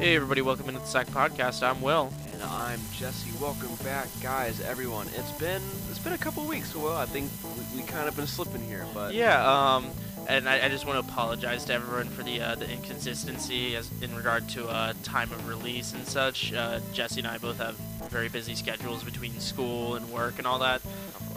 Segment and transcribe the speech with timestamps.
[0.00, 1.62] Hey everybody, welcome into the Sack Podcast.
[1.62, 2.10] I'm Will.
[2.32, 3.36] And I'm Jesse.
[3.38, 5.06] Welcome back, guys, everyone.
[5.14, 6.74] It's been it's been a couple weeks.
[6.74, 7.30] Well, I think
[7.74, 9.90] we, we kind of been slipping here, but Yeah, um,
[10.26, 13.90] and I, I just want to apologize to everyone for the uh, the inconsistency as
[14.00, 16.54] in regard to uh, time of release and such.
[16.54, 17.74] Uh, Jesse and I both have
[18.08, 20.80] very busy schedules between school and work and all that,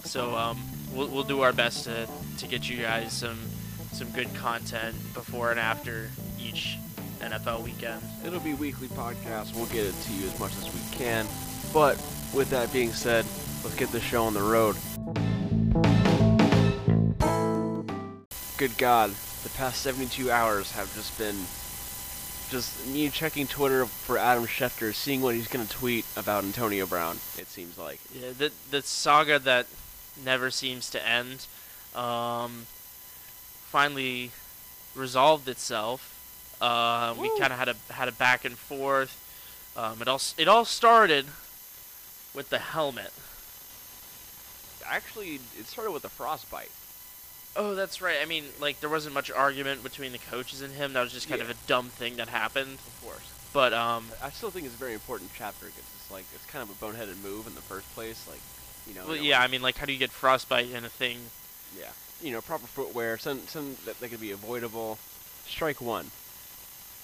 [0.06, 0.58] so um,
[0.94, 2.08] we'll, we'll do our best to,
[2.38, 3.40] to get you guys some
[3.92, 6.78] some good content before and after each
[7.32, 8.02] NFL weekend.
[8.26, 9.56] it'll be weekly podcast.
[9.56, 11.26] We'll get it to you as much as we can.
[11.74, 11.96] But
[12.34, 13.26] with that being said,
[13.64, 14.76] let's get the show on the road.
[18.58, 19.12] Good God,
[19.44, 21.36] the past 72 hours have just been
[22.50, 27.16] just me checking Twitter for Adam Schefter, seeing what he's gonna tweet about Antonio Brown.
[27.38, 28.00] It seems like.
[28.14, 29.66] Yeah, the the saga that
[30.24, 31.48] never seems to end,
[31.96, 32.68] um,
[33.70, 34.32] finally
[34.96, 36.13] resolved itself.
[36.64, 39.20] Uh, we kind of had a had a back and forth.
[39.76, 41.26] Um, it all it all started
[42.34, 43.12] with the helmet.
[44.86, 46.72] Actually, it started with the frostbite.
[47.56, 48.18] Oh, that's right.
[48.22, 50.94] I mean, like there wasn't much argument between the coaches and him.
[50.94, 52.74] That was just kind of a dumb thing that happened.
[52.74, 53.32] Of course.
[53.54, 56.68] But um, I still think it's a very important chapter because it's like it's kind
[56.68, 58.26] of a boneheaded move in the first place.
[58.28, 58.42] Like,
[58.88, 59.08] you know.
[59.08, 59.40] well, yeah.
[59.40, 61.18] one- I mean, like, how do you get frostbite in a thing?
[61.80, 61.90] yeah.
[62.22, 64.98] You know, proper footwear, some some that, that could be avoidable.
[65.46, 66.10] Strike one,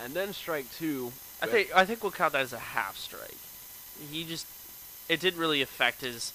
[0.03, 1.11] and then strike two.
[1.41, 3.37] I think I think we'll count that as a half strike.
[4.11, 4.45] He just
[5.07, 6.31] it didn't really affect his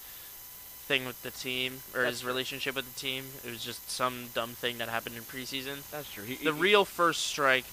[0.87, 2.27] thing with the team or That's his true.
[2.29, 3.25] relationship with the team.
[3.45, 5.89] It was just some dumb thing that happened in preseason.
[5.91, 6.23] that's true.
[6.23, 7.65] He, The he- real first strike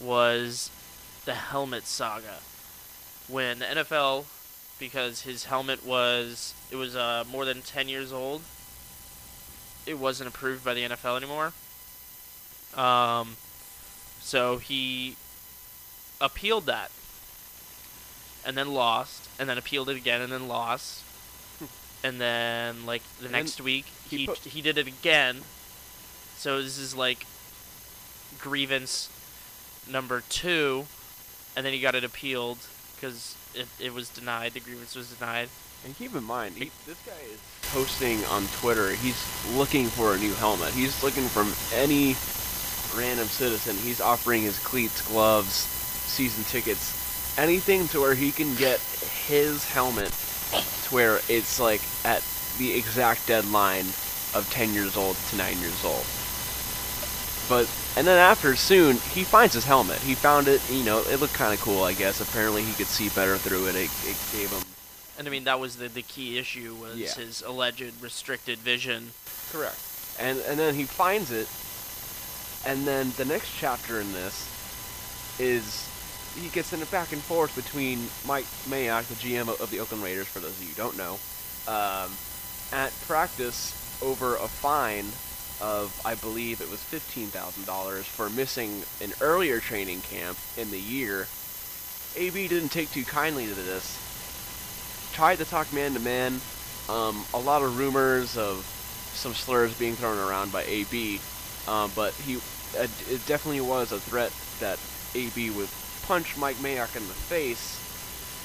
[0.00, 0.70] was
[1.24, 2.38] the helmet saga.
[3.28, 4.24] When the NFL
[4.78, 8.42] because his helmet was it was uh, more than 10 years old.
[9.86, 11.52] It wasn't approved by the NFL anymore.
[12.76, 13.36] Um
[14.20, 15.16] so he
[16.20, 16.90] appealed that
[18.44, 21.04] and then lost and then appealed it again and then lost
[22.02, 25.42] and then like the And next week he he put- he did it again
[26.36, 27.26] so this is like
[28.38, 29.08] grievance
[29.90, 30.86] number two
[31.56, 32.58] and then he got it appealed
[32.94, 35.48] because it, it was denied the grievance was denied
[35.84, 37.38] And keep in mind, he, this guy is
[37.72, 38.90] posting on Twitter.
[38.92, 39.16] He's
[39.54, 40.72] looking for a new helmet.
[40.72, 42.16] He's looking from any
[42.96, 43.76] random citizen.
[43.76, 45.66] He's offering his cleats, gloves,
[46.08, 48.80] season tickets, anything to where he can get
[49.26, 52.22] his helmet to where it's like at
[52.58, 53.86] the exact deadline
[54.34, 56.04] of 10 years old to 9 years old.
[57.48, 59.98] But and then after soon he finds his helmet.
[60.00, 62.20] He found it, you know, it looked kind of cool, I guess.
[62.20, 63.74] Apparently he could see better through it.
[63.76, 64.62] It, it gave him
[65.18, 67.12] and i mean that was the, the key issue was Yeah.
[67.12, 69.10] his alleged restricted vision
[69.50, 69.78] Correct.
[70.20, 71.48] And and then he finds it,
[72.66, 74.46] and then the next chapter in this
[75.38, 75.88] is
[76.40, 80.02] he gets in a back and forth between Mike Mayock, the GM of the Oakland
[80.02, 81.18] Raiders, for those of you who don't know,
[81.66, 82.12] um,
[82.72, 85.06] at practice over a fine
[85.60, 90.70] of I believe it was fifteen thousand dollars for missing an earlier training camp in
[90.70, 91.26] the year.
[92.16, 93.98] AB didn't take too kindly to this.
[95.12, 96.40] Tried to talk man to man.
[96.88, 98.64] Um, a lot of rumors of
[99.14, 101.20] some slurs being thrown around by AB,
[101.66, 104.78] uh, but he uh, it definitely was a threat that
[105.14, 105.68] AB would
[106.08, 107.76] punch Mike Mayock in the face,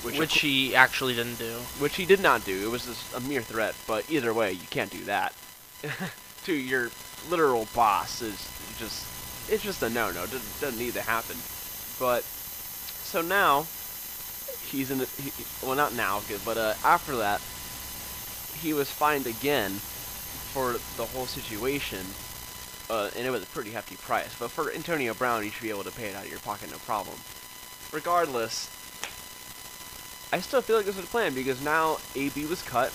[0.03, 2.61] which which, he actually didn't do which he did not do.
[2.61, 5.33] It was just a mere threat, but either way, you can't do that
[6.43, 6.91] to your
[7.29, 8.21] literal boss.
[8.21, 9.07] Is just
[9.49, 10.25] it's just a no-no.
[10.25, 11.37] Doesn't, doesn't need to happen.
[11.97, 13.65] But so now
[14.69, 14.97] he's in.
[14.97, 15.31] The, he,
[15.65, 17.39] well, not now, but uh, after that,
[18.59, 19.71] he was fined again
[20.51, 22.05] for the whole situation.
[22.89, 24.35] Uh, and it was a pretty hefty price.
[24.37, 26.69] But for Antonio Brown, you should be able to pay it out of your pocket,
[26.69, 27.15] no problem.
[27.93, 28.67] Regardless,
[30.33, 32.91] I still feel like this was a plan because now AB was cut,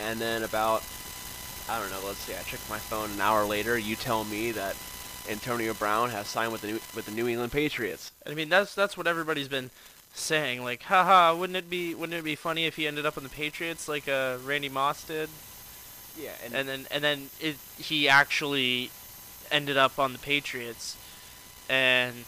[0.00, 0.84] and then about
[1.68, 2.00] I don't know.
[2.06, 2.34] Let's see.
[2.34, 3.76] I checked my phone an hour later.
[3.76, 4.76] You tell me that
[5.28, 8.12] Antonio Brown has signed with the New, with the New England Patriots.
[8.26, 9.70] I mean, that's that's what everybody's been
[10.14, 10.62] saying.
[10.62, 13.28] Like, haha, wouldn't it be wouldn't it be funny if he ended up on the
[13.28, 15.28] Patriots like uh, Randy Moss did?
[16.18, 18.90] Yeah, and, And then and then it, he actually
[19.50, 20.96] ended up on the Patriots,
[21.68, 22.24] and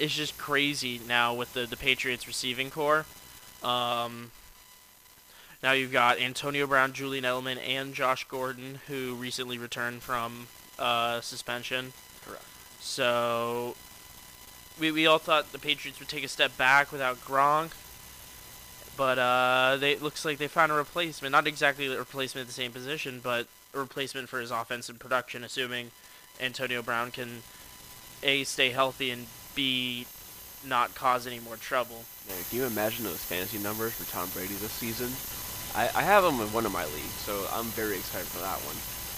[0.00, 3.04] it's just crazy now with the the Patriots receiving corps.
[3.62, 4.32] Um,
[5.62, 10.48] now you've got Antonio Brown, Julian Edelman, and Josh Gordon, who recently returned from
[10.78, 11.92] uh, suspension.
[12.24, 12.44] correct.
[12.80, 13.76] So
[14.78, 17.72] we, we all thought the Patriots would take a step back without Gronk,
[18.96, 21.32] but uh, they it looks like they found a replacement.
[21.32, 25.44] Not exactly a replacement at the same position, but a replacement for his offensive production,
[25.44, 25.90] assuming
[26.40, 27.42] Antonio Brown can
[28.22, 30.06] a stay healthy and b
[30.64, 32.04] not cause any more trouble.
[32.28, 35.10] Man, can you imagine those fantasy numbers for Tom Brady this season?
[35.74, 38.58] I, I have him in one of my leagues, so I'm very excited for that
[38.64, 38.76] one.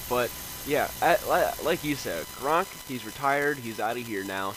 [0.09, 0.31] But
[0.67, 1.27] yeah, at,
[1.65, 4.55] like you said, Gronk, he's retired, he's out of here now,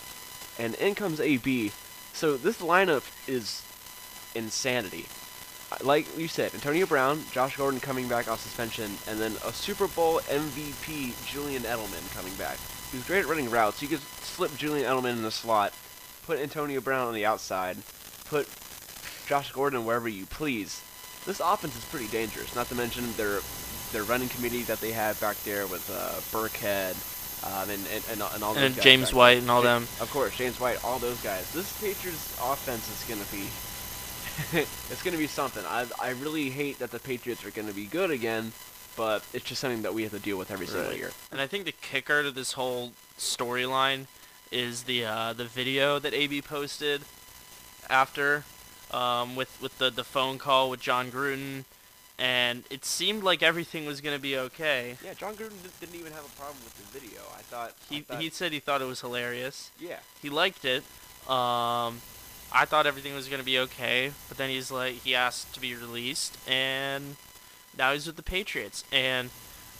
[0.60, 1.72] and in comes AB.
[2.14, 3.64] So this lineup is
[4.36, 5.06] insanity.
[5.82, 9.88] Like you said, Antonio Brown, Josh Gordon coming back off suspension, and then a Super
[9.88, 12.58] Bowl MVP Julian Edelman coming back.
[12.92, 13.82] He's great at running routes.
[13.82, 15.74] You could slip Julian Edelman in the slot,
[16.26, 17.78] put Antonio Brown on the outside,
[18.26, 18.48] put
[19.28, 20.82] Josh Gordon wherever you please.
[21.26, 22.56] This offense is pretty dangerous.
[22.56, 23.40] Not to mention their
[23.92, 26.96] their running committee that they have back there with uh, Burkhead
[27.46, 29.84] um, and, and, and and all those And guys James White and all them.
[30.00, 31.52] Of course, James White, all those guys.
[31.54, 33.48] This Patriots offense is gonna be
[34.90, 35.64] it's gonna be something.
[35.68, 38.52] I I really hate that the Patriots are gonna be good again,
[38.96, 40.98] but it's just something that we have to deal with every single Right.
[40.98, 41.12] year.
[41.32, 44.06] And I think the kicker to this whole storyline
[44.52, 47.02] is the uh, the video that AB posted
[47.90, 48.44] after
[48.92, 51.66] um, with with the, the phone call with Jon Gruden,
[52.18, 54.98] and it seemed like everything was gonna be okay.
[55.04, 57.22] Yeah, Jon Gruden didn't even have a problem with the video.
[57.38, 59.72] I thought I He thought- he said he thought it was hilarious.
[59.80, 60.00] yeah.
[60.22, 60.84] He liked it.
[61.28, 62.02] Um,
[62.52, 65.74] I thought everything was gonna be okay, but then he's like he asked to be
[65.76, 67.16] released, and
[67.78, 68.84] now he's with the Patriots.
[68.92, 69.30] And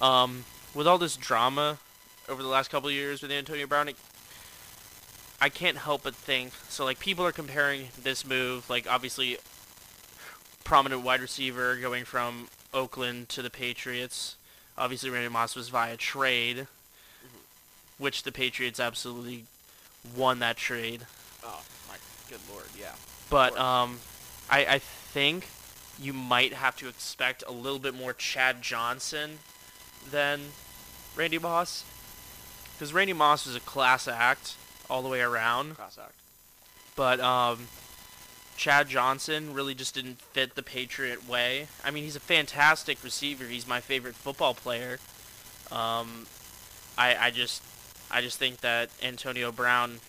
[0.02, 1.80] um, with all this drama
[2.28, 3.96] over the last couple of years with Antonio Brown, it,
[5.42, 6.54] I can't help but think.
[6.70, 9.38] So like people are comparing this move, like obviously
[10.64, 14.36] prominent wide receiver going from Oakland to the Patriots.
[14.78, 16.68] Obviously, Randy Moss was via trade,
[17.98, 19.46] which the Patriots absolutely
[20.16, 21.06] won that trade.
[21.44, 21.96] Oh my
[22.30, 22.92] good lord, yeah.
[23.30, 24.00] But um,
[24.50, 25.48] I I think
[26.00, 29.40] you might have to expect a little bit more Chad Johnson
[30.10, 30.42] than
[31.16, 31.86] Randy Moss,
[32.74, 34.56] because Randy Moss was a class act
[34.90, 35.76] all the way around.
[35.76, 36.14] Cross act.
[36.96, 37.68] But um,
[38.58, 41.68] Chad Johnson really just didn't fit the Patriot way.
[41.84, 43.46] I mean, he's a fantastic receiver.
[43.46, 45.00] He's my favorite football player.
[45.72, 46.28] Um,
[46.98, 47.64] I I just
[48.12, 50.00] I just think that Antonio Brown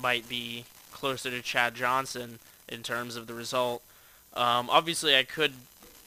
[0.00, 2.38] might be closer to Chad Johnson
[2.68, 3.82] in terms of the result.
[4.34, 5.52] Um, obviously, I could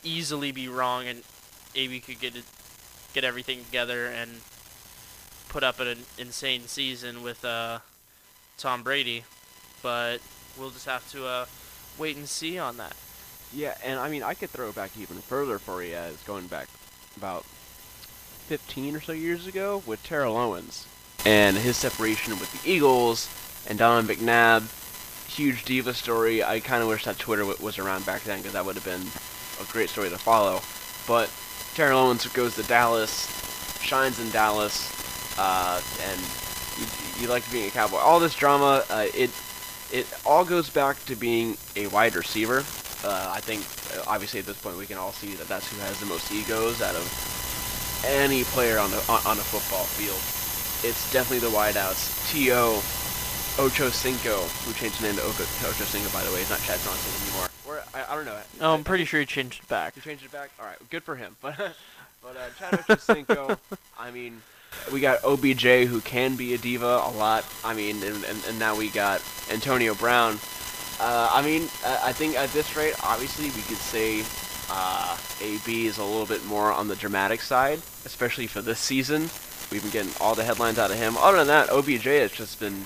[0.03, 1.23] easily be wrong, and
[1.75, 2.45] AB could get it,
[3.13, 4.41] get everything together and
[5.50, 7.79] put up an insane season with uh,
[8.57, 9.23] Tom Brady.
[9.81, 10.19] But
[10.57, 11.45] we'll just have to uh,
[11.97, 12.95] wait and see on that.
[13.53, 16.67] Yeah, and I mean I could throw back even further for you as going back
[17.17, 20.88] about 15 or so years ago with Terrell Owens
[21.25, 23.29] and his separation with the Eagles
[23.67, 24.63] and Don McNabb.
[25.35, 26.43] Huge diva story.
[26.43, 29.07] I kind of wish that Twitter was around back then because that would have been
[29.65, 30.61] a great story to follow.
[31.07, 31.31] But
[31.73, 33.29] Terrell Owens goes to Dallas,
[33.81, 34.91] shines in Dallas,
[35.39, 36.19] uh, and
[36.77, 37.97] you, you like being a cowboy.
[37.97, 39.31] All this drama, uh, it
[39.91, 42.59] it all goes back to being a wide receiver.
[43.03, 43.61] Uh, I think
[43.97, 46.31] uh, obviously at this point we can all see that that's who has the most
[46.31, 50.19] egos out of any player on the on, on a football field.
[50.83, 52.31] It's definitely the wideouts.
[52.31, 52.81] T.O.
[53.59, 56.59] Ocho Cinco, who changed the name to Ocho, Ocho Cinco, by the way, he's not
[56.62, 57.48] Chad Johnson anymore.
[57.68, 58.38] Or I, I don't know.
[58.62, 59.95] Oh, I- I'm pretty sure he changed it back.
[59.95, 60.50] you changed it back.
[60.59, 61.36] All right, good for him.
[61.45, 61.57] But
[62.24, 63.57] but uh, Chad Ochocinco,
[64.00, 64.42] I mean,
[64.94, 67.44] we got OBJ who can be a diva a lot.
[67.65, 70.38] I mean, and, and, and now we got Antonio Brown.
[71.00, 74.24] Uh, I mean, I I think at this rate, obviously, we could say
[74.70, 79.24] uh, AB is a little bit more on the dramatic side, especially for this season.
[79.72, 81.17] We've been getting all the headlines out of him.
[81.17, 82.86] Other than that, OBJ has just been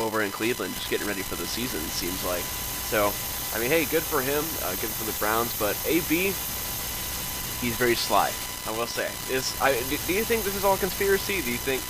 [0.00, 1.80] over in Cleveland, just getting ready for the season.
[1.80, 2.42] It seems like.
[2.90, 3.12] So,
[3.54, 4.44] I mean, hey, good for him.
[4.62, 5.56] Uh, good for the Browns.
[5.58, 6.34] But AB,
[7.60, 8.32] he's very sly.
[8.66, 9.08] I will say.
[9.34, 11.40] Is I do, do you think this is all conspiracy?
[11.42, 11.82] Do you think?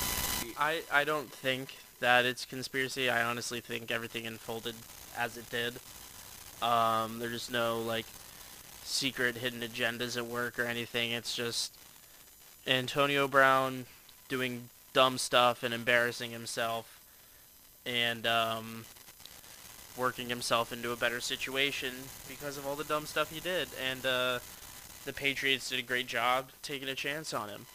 [0.59, 3.11] I, I don't think that it's conspiracy.
[3.11, 4.75] I honestly think everything unfolded
[5.17, 5.75] as it did.
[6.62, 8.07] Um, there's no like
[8.85, 11.12] secret hidden agendas at work or anything.
[11.12, 11.75] It's just
[12.67, 13.87] Antonio Brown
[14.29, 17.00] doing dumb stuff and embarrassing himself
[17.90, 18.85] and um,
[19.97, 21.92] working himself into a better situation
[22.28, 23.68] because of all the dumb stuff he did.
[23.88, 24.38] And uh,
[25.04, 27.66] the Patriots did a great job taking a chance on him.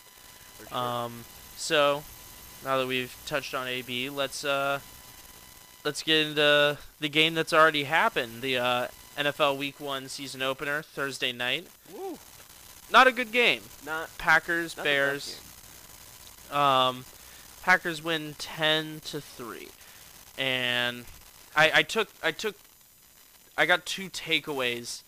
[0.69, 0.77] Sure?
[0.77, 1.25] Um,
[1.57, 2.03] so
[2.63, 4.79] now that we've touched on AB, let's uh,
[5.83, 8.41] let's get into the game that's already happened.
[8.41, 11.67] The uh, NFL Week One season opener Thursday night.
[11.93, 12.17] Woo.
[12.91, 13.61] Not a good game.
[13.85, 15.41] Not Packers not Bears.
[16.51, 17.05] Um,
[17.63, 19.69] Packers win ten to three,
[20.37, 21.05] and
[21.55, 22.55] I, I took I took
[23.57, 25.01] I got two takeaways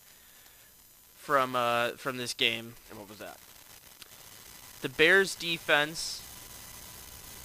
[1.17, 2.75] from uh, from this game.
[2.89, 3.37] And what was that?
[4.81, 6.21] The Bears defense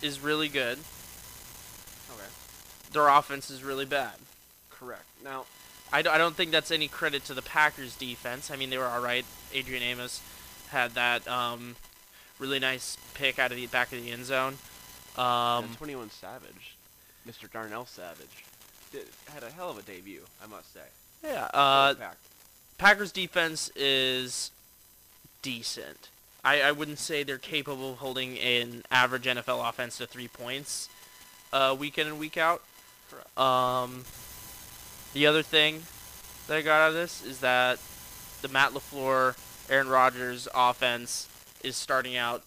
[0.02, 0.78] is really good.
[2.10, 2.28] Okay.
[2.92, 4.14] Their offense is really bad.
[4.70, 5.04] Correct.
[5.24, 5.46] Now,
[5.92, 8.50] I, d- I don't think that's any credit to the Packers defense.
[8.50, 9.24] I mean, they were all right.
[9.54, 10.20] Adrian Amos
[10.70, 11.76] had that um,
[12.38, 14.58] really nice pick out of the back of the end zone.
[15.16, 16.71] Um, and 21 Savage,
[17.28, 17.50] Mr.
[17.50, 18.44] Darnell Savage,
[18.90, 20.80] did, had a hell of a debut, I must say.
[21.24, 21.94] yeah, uh,
[22.78, 24.50] Packers defense is
[25.40, 26.08] decent.
[26.44, 30.88] I, I wouldn't say they're capable of holding an average NFL offense to three points
[31.52, 32.62] uh, week in and week out.
[33.10, 33.38] Correct.
[33.38, 34.04] Um,
[35.14, 35.82] the other thing
[36.48, 37.78] that I got out of this is that
[38.40, 39.36] the Matt LaFleur,
[39.70, 41.28] Aaron Rodgers offense
[41.62, 42.42] is starting out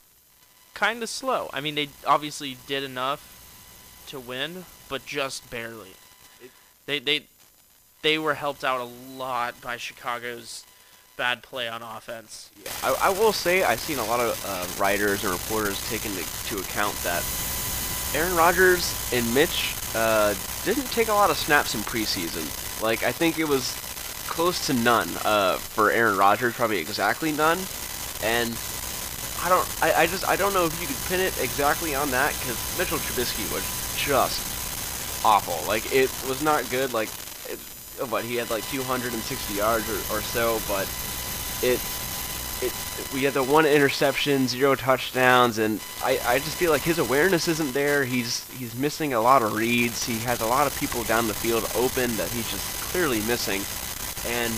[0.74, 1.50] kind of slow.
[1.54, 3.35] I mean, they obviously did enough
[4.08, 5.92] to win, but just barely.
[6.86, 7.24] They they
[8.02, 10.64] they were helped out a lot by Chicago's
[11.18, 12.52] bad play on offense.
[12.64, 16.06] Yeah, I, I will say I've seen a lot of uh, writers and reporters take
[16.06, 17.24] into to account that
[18.14, 22.46] Aaron Rodgers and Mitch uh, didn't take a lot of snaps in preseason.
[22.82, 23.74] Like I think it was
[24.28, 27.60] close to none uh, for Aaron Rodgers, probably exactly none.
[28.24, 28.58] And
[29.42, 32.10] I don't, I, I just, I don't know if you could pin it exactly on
[32.12, 33.64] that because Mitchell Trubisky was
[33.98, 35.58] just awful.
[35.68, 36.94] Like it was not good.
[36.94, 37.10] Like
[37.50, 37.60] it,
[38.26, 40.88] he had like 260 yards or, or so, but
[41.64, 41.80] it
[42.62, 42.74] it
[43.14, 47.48] we had the one interception, zero touchdowns, and I, I just feel like his awareness
[47.48, 48.06] isn't there.
[48.06, 50.06] He's he's missing a lot of reads.
[50.06, 53.62] He has a lot of people down the field open that he's just clearly missing.
[54.32, 54.54] And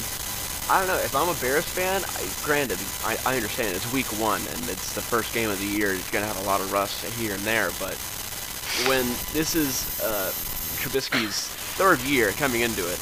[0.70, 2.03] I don't know if I'm a Bears fan.
[2.03, 5.65] I, granted, I, I understand it's week one and it's the first game of the
[5.65, 5.94] year.
[5.94, 7.98] He's gonna have a lot of rust here and there, but
[8.88, 10.32] when this is uh,
[10.78, 11.48] Trubisky's
[11.78, 13.00] third year coming into it,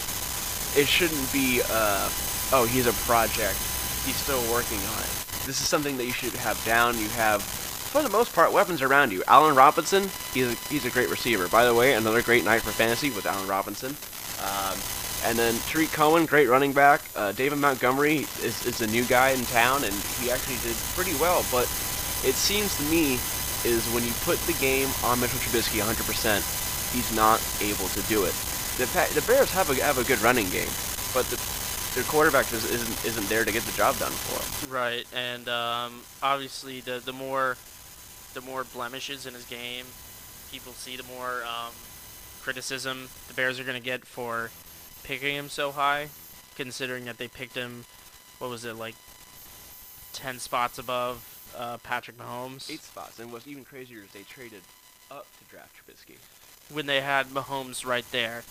[0.77, 2.10] it shouldn't be, uh,
[2.51, 3.57] oh, he's a project.
[4.05, 5.10] He's still working on it.
[5.45, 6.98] This is something that you should have down.
[6.98, 9.24] You have, for the most part, weapons around you.
[9.27, 11.48] Allen Robinson, he's a, he's a great receiver.
[11.48, 13.95] By the way, another great night for fantasy with Allen Robinson.
[14.43, 14.77] Um,
[15.24, 17.01] and then Tarik Cohen, great running back.
[17.15, 21.15] Uh, David Montgomery is, is a new guy in town, and he actually did pretty
[21.15, 21.43] well.
[21.51, 21.63] But
[22.24, 23.17] it seems to me
[23.65, 28.24] is when you put the game on Mitchell Trubisky 100%, he's not able to do
[28.24, 28.34] it.
[28.77, 30.69] The, the Bears have a have a good running game,
[31.13, 31.39] but the
[31.95, 34.74] their quarterback is, isn't isn't there to get the job done for them.
[34.74, 37.55] Right, and um, obviously the the more
[38.34, 39.86] the more blemishes in his game,
[40.51, 41.72] people see the more um,
[42.41, 44.51] criticism the Bears are going to get for
[45.03, 46.10] picking him so high,
[46.55, 47.86] considering that they picked him,
[48.39, 48.95] what was it like,
[50.12, 54.62] ten spots above uh, Patrick Mahomes Eight spots, and what's even crazier is they traded
[55.12, 56.15] up to draft Trubisky.
[56.74, 58.43] when they had Mahomes right there,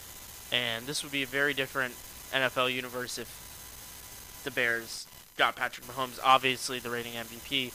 [0.52, 1.94] and this would be a very different
[2.32, 5.06] NFL universe if the Bears
[5.37, 7.73] got Patrick Mahomes, obviously the reigning MVP.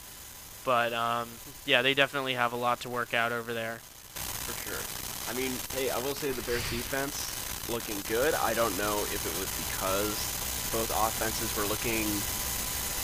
[0.65, 1.29] But um,
[1.65, 3.79] yeah, they definitely have a lot to work out over there.
[4.13, 5.33] for sure.
[5.33, 8.33] I mean, hey, I will say the Bears defense looking good.
[8.35, 10.09] I don't know if it was because
[10.73, 12.05] both offenses were looking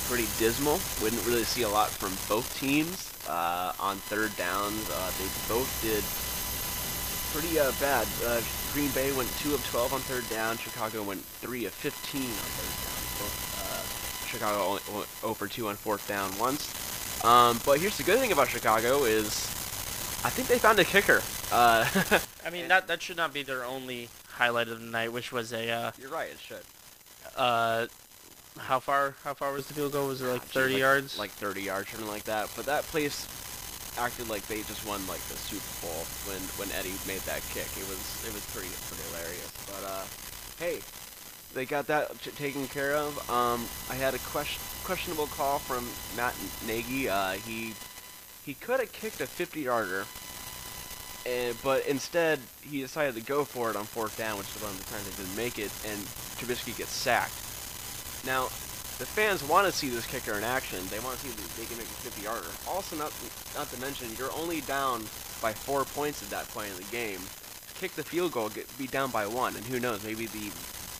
[0.07, 0.79] pretty dismal.
[1.01, 4.89] We didn't really see a lot from both teams uh, on third downs.
[4.89, 6.03] Uh, they both did
[7.33, 8.07] pretty uh, bad.
[8.23, 8.41] Uh,
[8.73, 10.57] Green Bay went two of 12 on third down.
[10.57, 12.95] Chicago went three of 15 on third down.
[13.19, 16.73] Both, uh, Chicago only went 0 for 2 on fourth down once.
[17.25, 19.27] Um, but here's the good thing about Chicago is
[20.23, 21.21] I think they found a kicker.
[21.51, 21.85] Uh,
[22.45, 25.53] I mean, that that should not be their only highlight of the night, which was
[25.53, 26.29] a uh, You're right.
[26.29, 26.63] It should.
[28.57, 30.07] How far how far was the field goal?
[30.07, 31.19] Was it like 30 yards?
[31.19, 32.49] Like 30 yards, something like that.
[32.55, 33.27] But that place
[33.97, 37.67] acted like they just won like the Super Bowl when when Eddy made that kick.
[37.77, 39.51] It was it was pretty pretty hilarious.
[39.67, 40.05] But uh,
[40.59, 40.79] hey,
[41.53, 43.17] they got that taken care of.
[43.29, 46.35] Um, I had a question questionable call from Matt
[46.65, 47.09] Nagy.
[47.09, 47.73] Uh, he
[48.45, 50.05] he could have kicked a 50 yarder.
[51.25, 54.69] And, but instead, he decided to go for it on fourth down, which is one
[54.69, 55.99] of the times they didn't make it, and
[56.37, 57.33] Trubisky gets sacked.
[58.25, 58.49] Now,
[58.97, 60.79] the fans want to see this kicker in action.
[60.89, 62.47] They want to see that they can make a 50 yarder.
[62.67, 63.11] Also, not
[63.53, 65.01] not to mention, you're only down
[65.41, 67.19] by four points at that point in the game.
[67.75, 70.03] Kick the field goal, get be down by one, and who knows?
[70.03, 70.49] Maybe the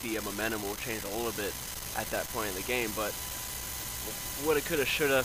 [0.02, 1.54] the uh, momentum will change a little bit
[1.96, 2.90] at that point in the game.
[2.94, 3.16] But
[4.44, 5.24] what it coulda, shoulda.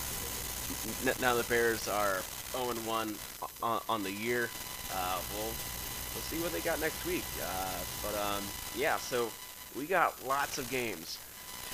[1.19, 2.23] Now the Bears are
[2.55, 3.15] 0 1
[3.61, 4.49] on, on the year.
[4.93, 5.51] Uh, we'll
[6.15, 7.25] we'll see what they got next week.
[7.43, 8.43] Uh, but um,
[8.77, 9.29] yeah, so
[9.75, 11.19] we got lots of games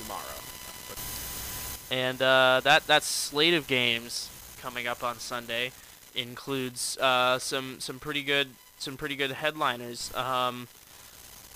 [0.01, 0.38] tomorrow.
[1.89, 4.30] And uh, that that slate of games
[4.62, 5.72] coming up on Sunday
[6.16, 10.13] includes uh, some some pretty good some pretty good headliners.
[10.16, 10.68] Um,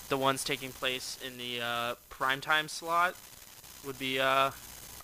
[0.09, 3.15] the ones taking place in the uh, primetime slot
[3.85, 4.51] would be uh,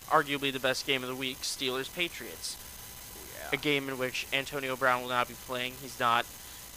[0.10, 2.58] arguably the best game of the week: Steelers Patriots.
[3.44, 5.74] Oh, A game in which Antonio Brown will not be playing.
[5.82, 6.25] He's not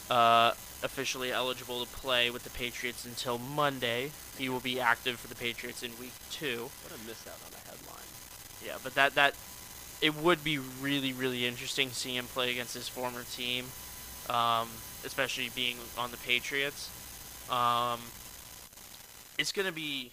[0.09, 4.11] uh, officially eligible to play with the Patriots until Monday.
[4.37, 6.69] He will be active for the Patriots in week two.
[6.83, 8.07] What a miss out on a headline.
[8.65, 9.35] Yeah, but that that
[10.01, 13.65] it would be really really interesting to see him play against his former team,
[14.29, 14.69] um,
[15.05, 16.89] especially being on the Patriots.
[17.49, 17.99] Um,
[19.37, 20.11] it's gonna be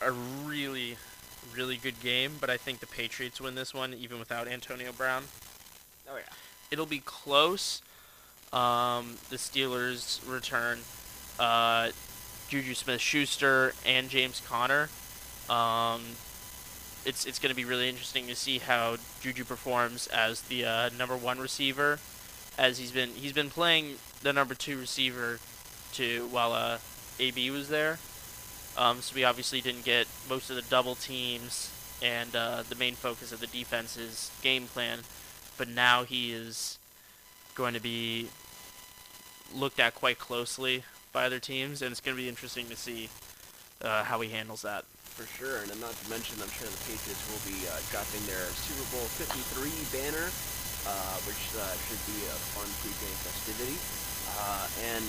[0.00, 0.96] a really
[1.54, 5.24] really good game, but I think the Patriots win this one even without Antonio Brown.
[6.08, 6.32] Oh yeah.
[6.70, 7.82] It'll be close.
[8.52, 10.80] Um, the Steelers return
[11.38, 11.90] uh,
[12.48, 14.88] Juju Smith-Schuster and James Conner.
[15.48, 16.02] Um,
[17.04, 20.90] it's it's going to be really interesting to see how Juju performs as the uh,
[20.96, 21.98] number one receiver,
[22.56, 25.38] as he's been he's been playing the number two receiver,
[25.94, 26.78] to while uh,
[27.18, 27.98] AB was there.
[28.76, 31.70] Um, so we obviously didn't get most of the double teams
[32.02, 35.00] and uh, the main focus of the defense's game plan,
[35.56, 36.78] but now he is
[37.54, 38.28] going to be
[39.54, 40.82] looked at quite closely
[41.12, 43.08] by other teams, and it's going to be interesting to see
[43.82, 44.84] uh, how he handles that.
[45.14, 48.50] For sure, and not to mention, I'm sure the Patriots will be uh, dropping their
[48.58, 50.26] Super Bowl 53 banner,
[50.90, 53.78] uh, which uh, should be a fun pre-game festivity.
[54.42, 55.06] Uh, and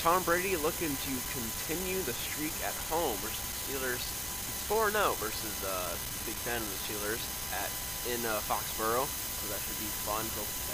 [0.00, 4.04] Tom Brady looking to continue the streak at home versus the Steelers.
[4.48, 5.92] He's 4-0 versus uh,
[6.24, 7.20] big fan of the Steelers
[7.52, 7.68] at
[8.08, 9.04] in Foxborough,
[9.46, 10.26] so that should be fun.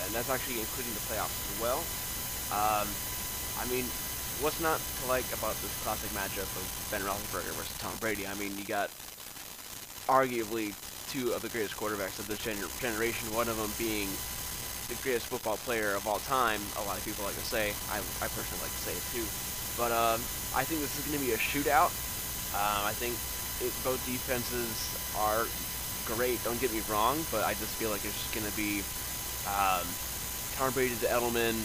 [0.08, 1.84] And that's actually including the playoffs as well.
[2.48, 2.88] Um,
[3.60, 3.84] I mean,
[4.40, 8.26] what's not to like about this classic matchup of Ben Roethlisberger versus Tom Brady?
[8.26, 8.88] I mean, you got
[10.08, 10.72] arguably
[11.12, 13.28] two of the greatest quarterbacks of this gener- generation.
[13.36, 14.08] One of them being
[14.88, 16.60] the greatest football player of all time.
[16.80, 17.76] A lot of people like to say.
[17.92, 19.26] I, I personally like to say it too.
[19.76, 20.20] But um,
[20.56, 21.92] I think this is going to be a shootout.
[22.56, 23.16] Uh, I think
[23.60, 24.72] it, both defenses
[25.16, 25.44] are
[26.06, 26.42] great.
[26.44, 28.82] Don't get me wrong, but I just feel like it's just going to be
[29.46, 29.86] um,
[30.54, 31.56] Tom Brady to Edelman,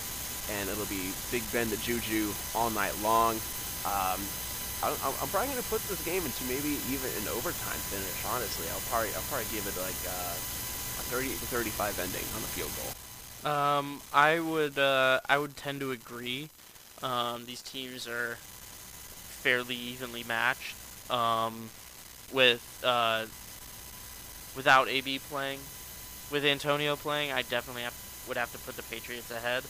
[0.49, 3.35] and it'll be Big Ben to Juju all night long.
[3.85, 4.19] Um,
[4.83, 8.25] I, am probably gonna put this game into maybe even an overtime finish.
[8.29, 12.41] Honestly, I'll probably I'll probably give it like uh, a 30 to 35 ending on
[12.41, 13.51] the field goal.
[13.51, 16.49] Um, I would uh, I would tend to agree.
[17.01, 18.37] Um, these teams are
[19.41, 20.75] fairly evenly matched.
[21.09, 21.69] Um,
[22.33, 23.25] with uh,
[24.57, 25.59] without AB playing,
[26.31, 27.95] with Antonio playing, I definitely have,
[28.27, 29.63] would have to put the Patriots ahead.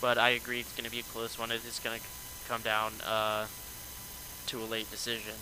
[0.00, 1.50] But I agree it's going to be a close one.
[1.50, 2.06] It is going to
[2.48, 3.46] come down uh,
[4.46, 5.34] to a late decision.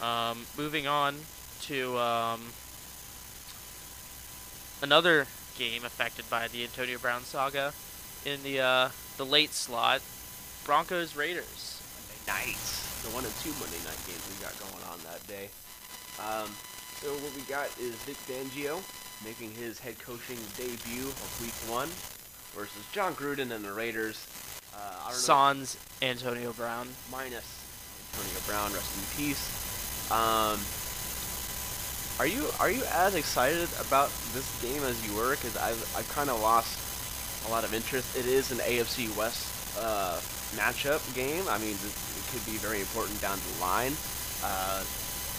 [0.00, 1.16] Um, moving on
[1.62, 2.40] to um,
[4.80, 5.26] another
[5.58, 7.72] game affected by the Antonio Brown saga
[8.24, 10.02] in the uh, the late slot,
[10.64, 11.82] Broncos Raiders.
[12.26, 12.56] Monday
[13.02, 15.48] the one and two Monday night games we got going on that day.
[16.18, 16.50] Um,
[17.06, 18.82] so what we got is Vic Fangio
[19.24, 21.86] making his head coaching debut of Week One
[22.50, 24.26] versus Jon Gruden and the Raiders.
[24.74, 26.88] Uh, Sans Antonio Brown.
[27.12, 27.46] Minus
[28.10, 30.10] Antonio Brown, rest in peace.
[30.10, 30.58] Um,
[32.18, 35.36] are you are you as excited about this game as you were?
[35.36, 38.18] Because I've I kind of lost a lot of interest.
[38.18, 40.18] It is an AFC West uh,
[40.58, 41.44] matchup game.
[41.48, 43.92] I mean, it could be very important down the line.
[44.42, 44.82] Uh,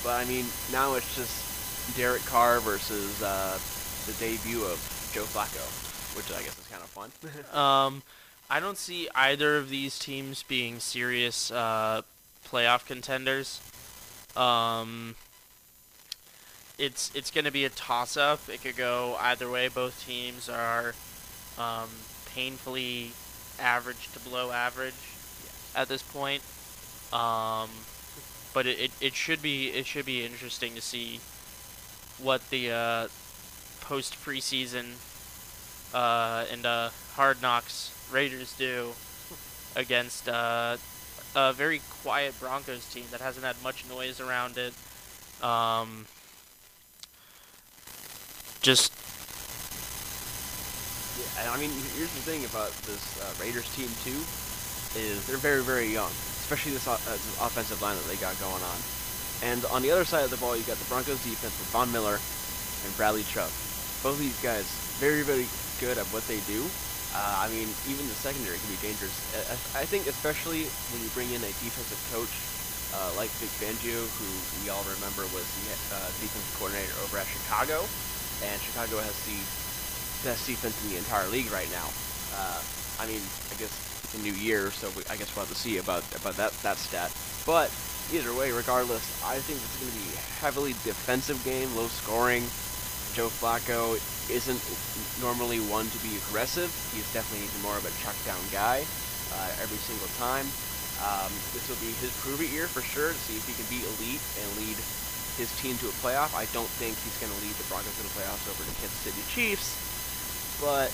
[0.01, 1.46] but I mean, now it's just
[1.95, 3.57] Derek Carr versus uh,
[4.05, 7.11] the debut of Joe Flacco which I guess is kind of fun.
[7.57, 8.01] um,
[8.49, 12.01] I don't see either of these teams being serious uh,
[12.49, 13.61] playoff contenders.
[14.35, 15.15] Um,
[16.79, 18.49] it's it's going to be a toss-up.
[18.49, 19.67] It could go either way.
[19.67, 20.95] Both teams are
[21.57, 21.89] um,
[22.33, 23.11] painfully
[23.59, 24.93] average to below average
[25.75, 26.41] at this point.
[27.13, 27.69] Um,
[28.53, 31.19] but it, it, it should be it should be interesting to see
[32.19, 33.07] what the uh,
[33.81, 34.95] post preseason
[35.93, 38.93] uh, and uh, Hard Knocks Raiders do
[39.75, 40.77] against uh,
[41.35, 44.73] a very quiet Broncos team that hasn't had much noise around it.
[45.43, 46.07] Um,
[48.61, 48.91] just.
[51.17, 54.19] Yeah, I mean, here's the thing about this uh, Raiders team too,
[54.99, 58.61] is they're very, very young, especially this, uh, this offensive line that they got going
[58.61, 58.96] on.
[59.43, 61.91] And on the other side of the ball, you got the Broncos defense with Von
[61.91, 63.49] Miller and Bradley Chubb.
[64.01, 64.65] Both of these guys,
[64.97, 65.45] very, very
[65.79, 66.65] good at what they do.
[67.13, 69.13] Uh, I mean, even the secondary can be dangerous.
[69.33, 72.33] I, I think especially when you bring in a defensive coach
[72.93, 74.29] uh, like Vic Fangio, who
[74.63, 77.83] we all remember was the uh, defensive coordinator over at Chicago,
[78.45, 79.39] and Chicago has the
[80.23, 81.87] best defense in the entire league right now.
[82.35, 82.59] Uh,
[82.99, 83.21] I mean,
[83.51, 83.71] I guess
[84.03, 86.53] it's a new year, so we, I guess we'll have to see about about that
[86.63, 87.11] that stat.
[87.45, 87.71] But
[88.13, 92.43] either way, regardless, I think it's going to be a heavily defensive game, low scoring.
[93.13, 93.97] Joe Flacco
[94.29, 94.61] isn't
[95.21, 96.69] normally one to be aggressive.
[96.93, 98.85] He's definitely more of a chuck down guy.
[99.33, 100.47] uh, every single time.
[100.97, 103.67] Um, this will be his prove it year for sure to see if he can
[103.69, 104.77] beat elite and lead
[105.37, 106.33] his team to a playoff.
[106.33, 108.97] I don't think he's going to lead the Broncos to the playoffs over the Kansas
[109.05, 109.77] City Chiefs,
[110.57, 110.89] but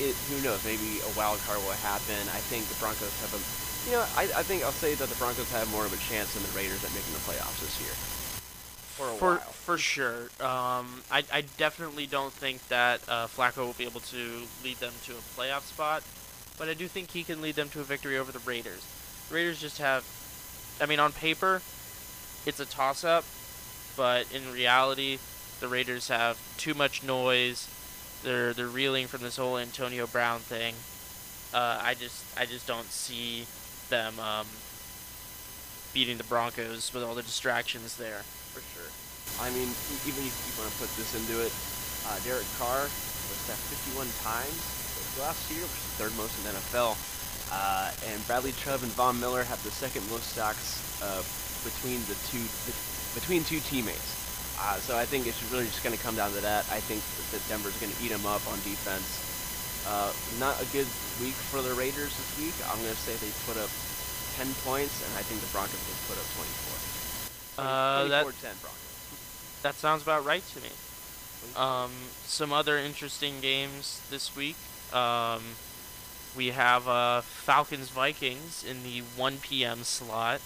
[0.00, 0.64] it, who knows?
[0.64, 2.16] Maybe a wild card will happen.
[2.32, 3.42] I think the Broncos have a,
[3.88, 6.34] you know, I, I think I'll say that the Broncos have more of a chance
[6.34, 7.94] than the Raiders at making the playoffs this year.
[8.98, 9.38] For a for while.
[9.38, 10.22] for sure.
[10.40, 14.92] Um, I I definitely don't think that uh, Flacco will be able to lead them
[15.04, 16.02] to a playoff spot,
[16.58, 18.84] but I do think he can lead them to a victory over the Raiders.
[19.28, 20.04] The Raiders just have,
[20.82, 21.62] I mean, on paper,
[22.44, 23.24] it's a toss-up,
[23.96, 25.18] but in reality,
[25.60, 27.68] the Raiders have too much noise.
[28.22, 30.74] They're they're reeling from this whole Antonio Brown thing.
[31.54, 33.46] Uh, I just I just don't see
[33.88, 34.46] them um,
[35.92, 38.22] beating the Broncos with all the distractions there.
[38.52, 38.90] For sure.
[39.40, 39.68] I mean,
[40.08, 41.52] even if you want to put this into it,
[42.08, 43.60] uh, Derek Carr was sacked
[43.92, 44.78] 51 times
[45.20, 46.96] last year, which is the third most in the NFL.
[47.50, 51.24] Uh, and Bradley Chubb and Von Miller have the second most sacks uh,
[51.64, 52.44] between the two
[53.16, 54.18] between two teammates.
[54.60, 56.66] Uh, so I think it's really just going to come down to that.
[56.70, 57.00] I think
[57.32, 59.27] that Denver's going to eat them up on defense.
[59.88, 60.86] Uh, not a good
[61.24, 62.54] week for the Raiders this week.
[62.68, 63.72] I'm going to say they put up
[64.36, 67.64] 10 points, and I think the Broncos will put up 24.
[67.64, 69.60] Uh, that 24-10 Broncos.
[69.62, 70.68] that sounds about right to me.
[71.56, 71.90] Um,
[72.24, 74.56] some other interesting games this week.
[74.92, 75.42] Um,
[76.36, 79.84] we have uh, Falcons Vikings in the 1 p.m.
[79.84, 80.42] slot.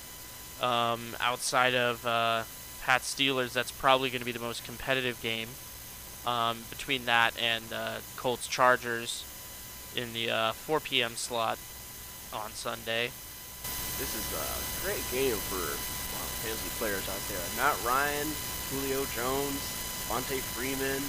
[0.63, 2.45] Um, outside of uh,
[2.85, 5.49] Pat Steelers, that's probably going to be the most competitive game.
[6.25, 9.25] Um, between that and uh, Colts Chargers
[9.97, 11.17] in the uh, 4 p.m.
[11.17, 11.59] slot
[12.33, 13.11] on Sunday.
[13.99, 14.47] This is a
[14.85, 17.43] great game for well, fantasy players out there.
[17.57, 18.27] Matt Ryan,
[18.71, 19.61] Julio Jones,
[20.09, 21.03] Fonte Freeman.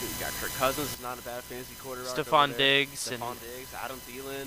[0.00, 2.14] Dude, you got Kirk Cousins is not a bad fantasy quarterback.
[2.14, 2.56] Stefon.
[2.56, 4.46] Diggs and Stefon Diggs, Adam Thielen.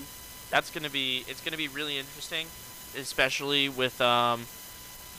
[0.49, 2.47] that's gonna be it's gonna be really interesting,
[2.95, 4.45] especially with um,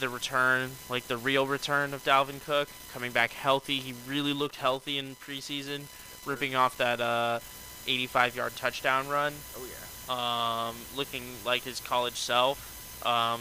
[0.01, 3.79] the return, like the real return of Dalvin Cook coming back healthy.
[3.79, 5.83] He really looked healthy in preseason,
[6.25, 7.40] ripping off that uh,
[7.86, 10.68] 85-yard touchdown run, Oh yeah.
[10.68, 13.04] um, looking like his college self.
[13.06, 13.40] Um,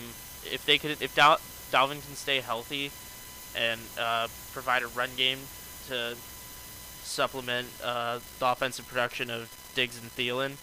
[0.51, 1.39] if they could, if Dal-
[1.71, 2.91] Dalvin can stay healthy
[3.56, 5.39] and uh, provide a run game
[5.88, 6.15] to
[7.04, 10.54] supplement uh, the offensive production of Diggs and Thielen,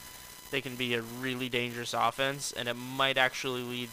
[0.50, 3.90] they can be a really dangerous offense, and it might actually lead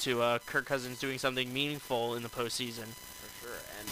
[0.00, 2.86] to uh, Kirk Cousins doing something meaningful in the postseason.
[2.88, 3.88] For sure, and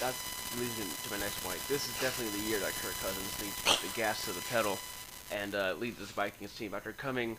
[0.00, 0.14] that
[0.58, 1.58] leads into my next point.
[1.68, 4.42] This is definitely the year that Kirk Cousins needs to put the gas to the
[4.42, 4.78] pedal
[5.32, 7.36] and uh, lead this Vikings team after coming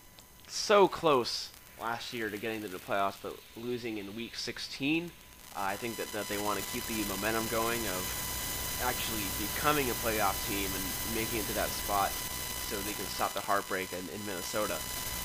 [0.48, 1.50] so close
[1.80, 5.12] last year to getting to the playoffs, but losing in Week 16.
[5.56, 9.90] Uh, I think that, that they want to keep the momentum going of actually becoming
[9.90, 13.94] a playoff team and making it to that spot so they can stop the heartbreak
[13.94, 14.78] in, in Minnesota.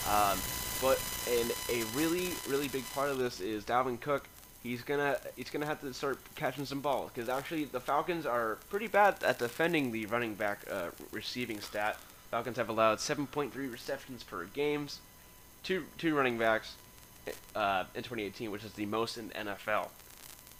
[0.09, 0.38] Um,
[0.81, 4.29] but and a really really big part of this is Dalvin Cook.
[4.62, 8.59] He's gonna he's gonna have to start catching some balls because actually the Falcons are
[8.68, 11.96] pretty bad at defending the running back uh, receiving stat.
[12.31, 15.01] Falcons have allowed 7.3 receptions per games,
[15.62, 16.75] two two running backs
[17.55, 19.88] uh, in 2018, which is the most in NFL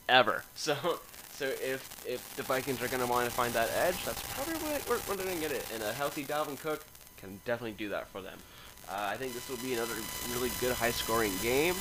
[0.09, 0.45] ever.
[0.55, 1.01] So
[1.33, 4.79] so if if the Vikings are gonna want to find that edge, that's probably where,
[4.99, 5.67] where, they're gonna get it.
[5.75, 6.85] And a healthy Dalvin Cook
[7.17, 8.39] can definitely do that for them.
[8.89, 9.95] Uh, I think this will be another
[10.33, 11.75] really good high-scoring game.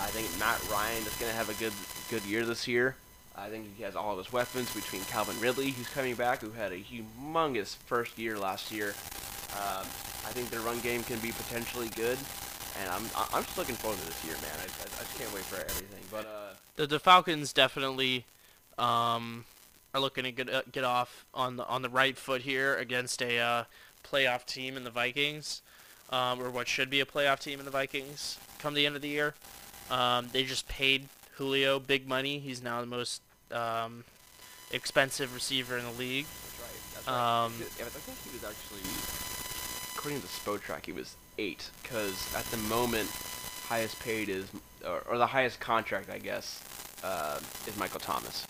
[0.00, 1.72] I think Matt Ryan is going to have a good
[2.10, 2.96] good year this year.
[3.36, 6.50] I think he has all of his weapons between Calvin Ridley, who's coming back, who
[6.50, 8.94] had a humongous first year last year.
[9.54, 9.86] Um,
[10.24, 12.18] I think their run game can be potentially good,
[12.80, 13.02] and I'm
[13.32, 14.52] I'm just looking forward to this year, man.
[14.58, 16.02] I, I, I just can't wait for everything.
[16.10, 18.24] But uh, The, the Falcons definitely
[18.78, 19.44] um,
[19.94, 23.22] are looking to get uh, get off on the on the right foot here against
[23.22, 23.64] a uh,
[24.04, 25.62] playoff team in the Vikings,
[26.10, 29.02] um, or what should be a playoff team in the Vikings come the end of
[29.02, 29.34] the year.
[29.92, 32.38] Um, they just paid Julio big money.
[32.38, 34.04] He's now the most um,
[34.70, 36.26] expensive receiver in the league.
[36.26, 36.94] that's right.
[36.94, 37.44] That's right.
[37.44, 41.68] Um, yeah, I think he was actually, according to the Spotrac, he was eight.
[41.82, 43.10] Because at the moment,
[43.68, 44.46] highest paid is,
[44.86, 46.62] or, or the highest contract, I guess,
[47.04, 48.46] uh, is Michael Thomas.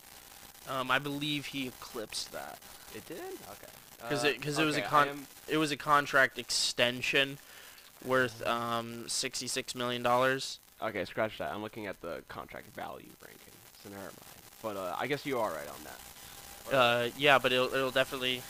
[0.69, 2.59] Um, I believe he eclipsed that.
[2.95, 3.19] It did?
[3.19, 3.73] Okay.
[4.09, 7.39] 'Cause Uh, it- 'cause it was a con- am- It was a contract extension
[8.05, 10.59] worth um, sixty-six million dollars.
[10.83, 11.53] Okay, scratch that.
[11.53, 13.53] I'm looking at the contract value ranking.
[13.83, 14.13] So never mind.
[14.63, 16.77] But uh, I guess you are right on that.
[16.77, 18.43] Uh, yeah, but it'll, it'll definitely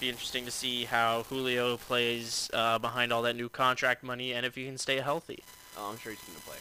[0.00, 4.44] be interesting to see how Julio plays uh, behind all that new contract money and
[4.44, 5.42] if he can stay healthy.
[5.78, 6.58] Oh, I'm sure he's going to play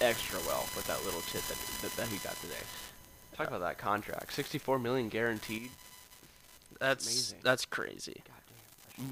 [0.00, 2.54] extra well with that little chip that, that, that he got today.
[3.36, 4.32] Talk about that contract.
[4.32, 5.70] 64 million guaranteed.
[6.78, 7.38] That's amazing.
[7.42, 8.22] that's crazy.
[8.98, 9.08] God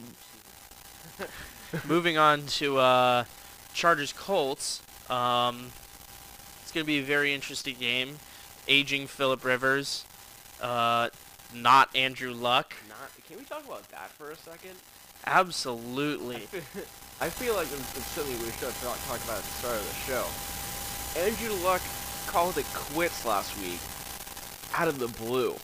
[1.19, 1.89] damn.
[1.89, 3.25] Moving on to uh,
[3.73, 4.83] Chargers Colts.
[5.11, 5.73] Um,
[6.63, 8.19] it's going to be a very interesting game.
[8.69, 10.05] Aging Philip Rivers,
[10.63, 11.09] uh,
[11.55, 12.75] not Andrew Luck.
[12.89, 13.11] Not.
[13.27, 14.77] Can we talk about that for a second?
[15.27, 16.47] Absolutely.
[17.21, 19.89] I feel like it's, something we should have talked talk about at the start of
[19.89, 20.25] the show.
[21.21, 21.83] Andrew Luck
[22.27, 23.81] called it quits last week,
[24.79, 25.57] out of the blue.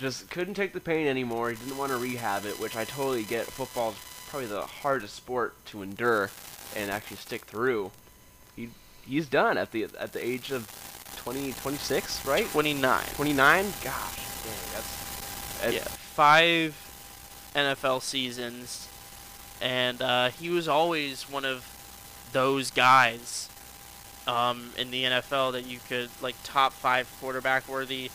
[0.00, 1.50] Just couldn't take the pain anymore.
[1.50, 3.46] He didn't want to rehab it, which I totally get.
[3.46, 3.96] Football's
[4.28, 6.30] probably the hardest sport to endure
[6.74, 7.92] and actually stick through.
[8.56, 8.70] He
[9.06, 10.68] he's done at the at the age of
[11.16, 12.46] 20, 26, right?
[12.48, 13.02] 29.
[13.14, 13.64] 29.
[13.82, 16.76] Gosh, dang, that's, that's Yeah, five
[17.54, 18.88] NFL seasons,
[19.60, 21.66] and uh, he was always one of
[22.32, 23.48] those guys
[24.26, 28.10] um, in the NFL that you could like top five quarterback worthy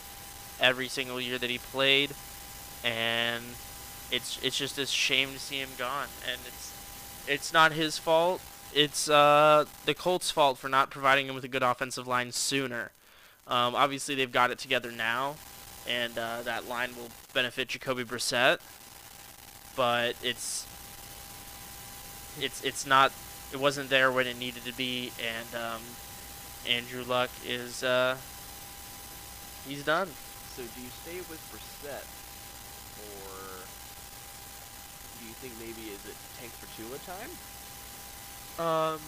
[0.60, 2.10] every single year that he played,
[2.84, 3.42] and
[4.10, 8.40] it's it's just a shame to see him gone, and it's it's not his fault.
[8.72, 12.92] It's uh, the Colts' fault for not providing him with a good offensive line sooner.
[13.46, 15.34] Um, obviously, they've got it together now,
[15.88, 18.58] and uh, that line will benefit Jacoby Brissett.
[19.74, 20.66] But it's
[22.40, 23.12] it's it's not
[23.52, 25.80] it wasn't there when it needed to be, and um,
[26.68, 28.16] Andrew Luck is uh,
[29.66, 30.08] he's done.
[30.54, 32.06] So do you stay with Brissett,
[33.02, 33.66] or
[35.18, 37.30] do you think maybe is it tank for Tua time?
[38.58, 38.98] Um,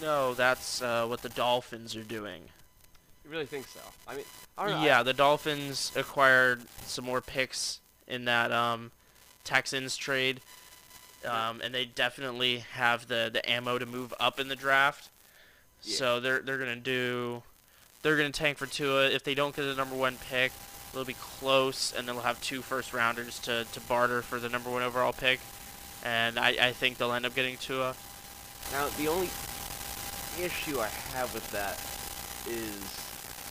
[0.00, 2.42] no, that's uh, what the Dolphins are doing.
[3.24, 3.80] You really think so?
[4.08, 4.24] I mean,
[4.58, 4.86] I don't know.
[4.86, 8.90] Yeah, the Dolphins acquired some more picks in that um,
[9.44, 10.40] Texans trade,
[11.24, 15.08] um, and they definitely have the, the ammo to move up in the draft.
[15.82, 15.96] Yeah.
[15.96, 17.42] So they're they're gonna do,
[18.02, 19.10] they're gonna tank for Tua.
[19.10, 20.52] If they don't get the number one pick,
[20.92, 24.70] they'll be close, and they'll have two first rounders to, to barter for the number
[24.70, 25.40] one overall pick.
[26.04, 27.94] And I, I think they'll end up getting Tua.
[28.70, 29.28] Now the only
[30.40, 31.76] issue I have with that
[32.48, 32.78] is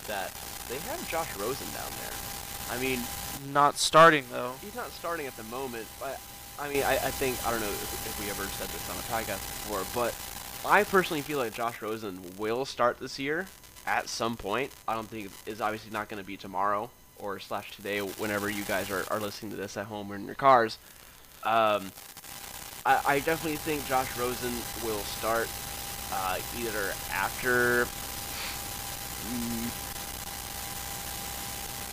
[0.08, 0.32] that
[0.70, 2.14] they have Josh Rosen down there.
[2.72, 3.00] I mean,
[3.54, 4.54] Not starting though.
[4.62, 6.20] he's not starting at the moment, but
[6.60, 8.96] I mean, I, I think I don't know if, if we ever said this on
[8.98, 10.14] a podcast before, but
[10.70, 13.48] I personally feel like Josh Rosen will start this year
[13.88, 14.72] at some point.
[14.88, 18.64] I don't think it's obviously not going to be tomorrow or slash today, whenever you
[18.64, 20.78] guys are, are listening to this at home or in your cars.
[21.44, 21.92] Um,
[22.86, 25.48] I, I definitely think Josh Rosen will start
[26.12, 27.86] uh, either after.
[29.30, 29.88] mm,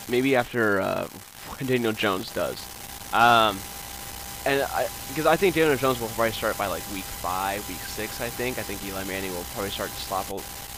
[0.08, 1.08] maybe after uh,
[1.66, 2.58] Daniel Jones does.
[3.12, 3.58] Um,
[4.46, 7.78] and I, because I think Daniel Jones will probably start by like week five, week
[7.78, 8.20] six.
[8.20, 8.58] I think.
[8.58, 10.34] I think Eli Manning will probably start to slop a,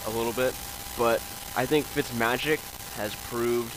[0.08, 0.54] a little bit,
[0.96, 1.20] but
[1.56, 2.58] I think Fitzmagic
[2.96, 3.74] has proved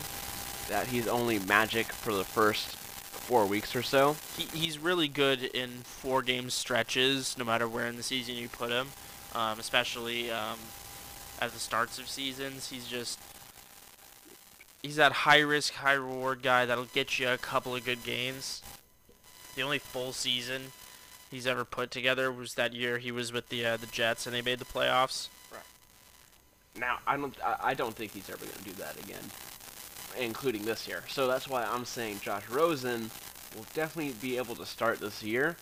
[0.68, 2.76] that he's only magic for the first
[3.24, 4.16] four weeks or so.
[4.36, 8.48] he, he's really good in four game stretches, no matter where in the season you
[8.48, 8.88] put him.
[9.34, 10.58] Um, especially um,
[11.40, 13.18] at the starts of seasons, he's just
[14.82, 18.62] he's that high risk, high reward guy that'll get you a couple of good games.
[19.56, 20.72] The only full season
[21.30, 24.34] he's ever put together was that year he was with the uh, the Jets and
[24.34, 25.28] they made the playoffs.
[25.50, 25.60] Right.
[26.78, 29.24] Now I don't I, I don't think he's ever going to do that again,
[30.18, 31.02] including this year.
[31.08, 33.10] So that's why I'm saying Josh Rosen
[33.54, 35.56] will definitely be able to start this year.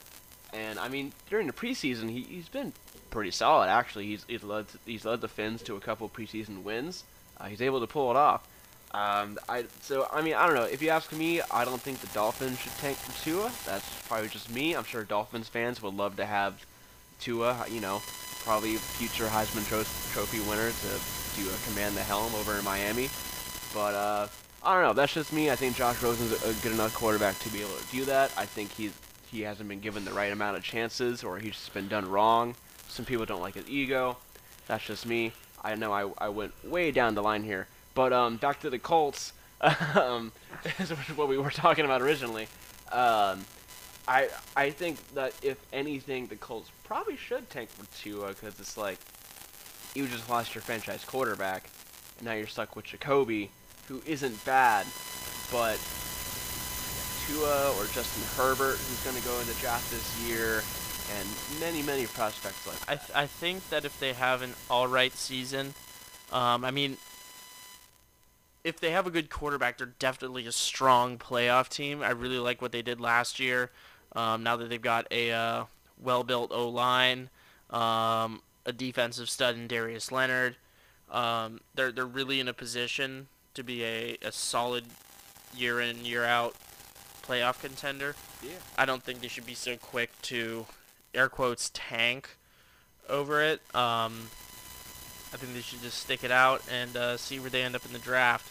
[0.52, 2.72] And I mean, during the preseason, he, he's been
[3.10, 3.68] pretty solid.
[3.68, 7.04] Actually, he's he's led he's led the Finns to a couple preseason wins.
[7.38, 8.46] Uh, he's able to pull it off.
[8.94, 10.64] Um, I so I mean I don't know.
[10.64, 13.50] If you ask me, I don't think the Dolphins should tank Tua.
[13.64, 14.74] That's probably just me.
[14.74, 16.64] I'm sure Dolphins fans would love to have
[17.18, 17.64] Tua.
[17.70, 18.02] You know,
[18.44, 23.08] probably future Heisman tro- Trophy winner to to uh, command the helm over in Miami.
[23.74, 24.28] But uh,
[24.64, 24.92] I don't know.
[24.92, 25.50] That's just me.
[25.50, 28.30] I think Josh Rosen's a, good enough quarterback to be able to do that.
[28.36, 28.92] I think he's
[29.30, 32.54] he hasn't been given the right amount of chances, or he's just been done wrong.
[32.88, 34.18] Some people don't like his ego.
[34.66, 35.32] That's just me.
[35.64, 37.66] I know I, I went way down the line here.
[37.94, 39.32] But um, back to the Colts,
[39.94, 40.32] um,
[40.78, 42.48] is what we were talking about originally.
[42.90, 43.44] Um,
[44.06, 48.76] I I think that if anything, the Colts probably should tank for Tua because it's
[48.76, 48.98] like
[49.94, 51.68] you just lost your franchise quarterback,
[52.18, 53.50] and now you're stuck with Jacoby,
[53.88, 54.86] who isn't bad,
[55.50, 55.78] but
[57.26, 60.62] Tua or Justin Herbert, who's going to go in the draft this year,
[61.18, 61.28] and
[61.60, 65.12] many many prospects like I, th- I think that if they have an all right
[65.12, 65.74] season,
[66.32, 66.96] um, I mean,
[68.64, 72.02] if they have a good quarterback, they're definitely a strong playoff team.
[72.02, 73.70] I really like what they did last year.
[74.14, 75.64] Um, now that they've got a uh,
[76.00, 77.30] well-built O line,
[77.70, 80.56] um, a defensive stud in Darius Leonard,
[81.10, 84.84] um, they're they're really in a position to be a, a solid
[85.54, 86.54] year in year out
[87.26, 88.14] playoff contender.
[88.42, 88.50] yeah.
[88.76, 90.66] I don't think they should be so quick to
[91.14, 92.36] air quotes tank
[93.08, 93.60] over it.
[93.74, 94.28] Um,
[95.32, 97.86] I think they should just stick it out and uh, see where they end up
[97.86, 98.50] in the draft.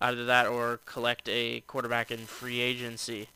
[0.00, 3.28] Either that or collect a quarterback in free agency.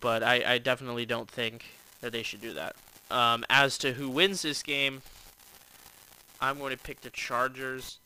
[0.00, 1.64] But I, I definitely don't think
[2.02, 2.76] that they should do that.
[3.10, 5.00] Um, as to who wins this game,
[6.40, 7.98] I'm going to pick the Chargers.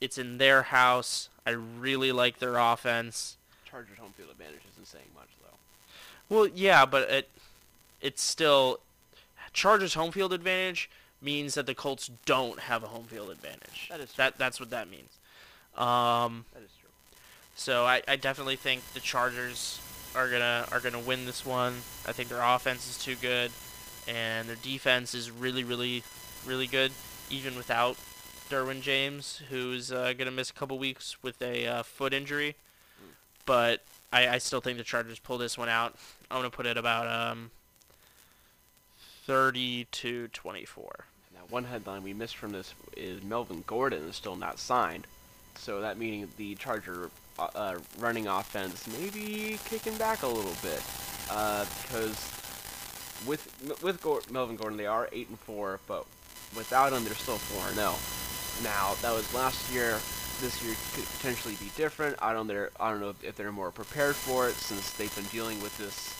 [0.00, 1.28] It's in their house.
[1.46, 3.36] I really like their offense.
[3.68, 6.34] Chargers home field advantage isn't saying much though.
[6.34, 7.28] Well, yeah, but it
[8.00, 8.80] it's still
[9.52, 10.90] Chargers home field advantage
[11.22, 13.88] means that the Colts don't have a home field advantage.
[13.88, 14.16] That is true.
[14.24, 15.10] that that's what that means.
[15.76, 16.90] Um, That is true.
[17.54, 19.80] so I, I definitely think the Chargers
[20.14, 21.74] are gonna are gonna win this one.
[22.06, 23.50] I think their offense is too good,
[24.08, 26.02] and their defense is really really
[26.44, 26.92] really good,
[27.30, 27.96] even without
[28.48, 32.56] Derwin James, who's uh, gonna miss a couple weeks with a uh, foot injury.
[33.44, 33.82] But
[34.12, 35.94] I, I still think the Chargers pull this one out.
[36.30, 37.50] I'm gonna put it about um
[39.26, 41.04] 30 to 24.
[41.34, 45.06] Now, one headline we missed from this is Melvin Gordon is still not signed.
[45.58, 50.54] So that meaning the Charger uh, uh, running offense may be kicking back a little
[50.62, 50.82] bit.
[51.26, 52.30] Because
[53.26, 56.04] with with Melvin Gordon, they are eight and four, but
[56.56, 57.94] without him, they're still four and zero.
[58.62, 59.98] Now that was last year.
[60.38, 62.16] This year could potentially be different.
[62.20, 62.50] I don't.
[62.78, 66.14] I don't know if they're more prepared for it since they've been dealing with this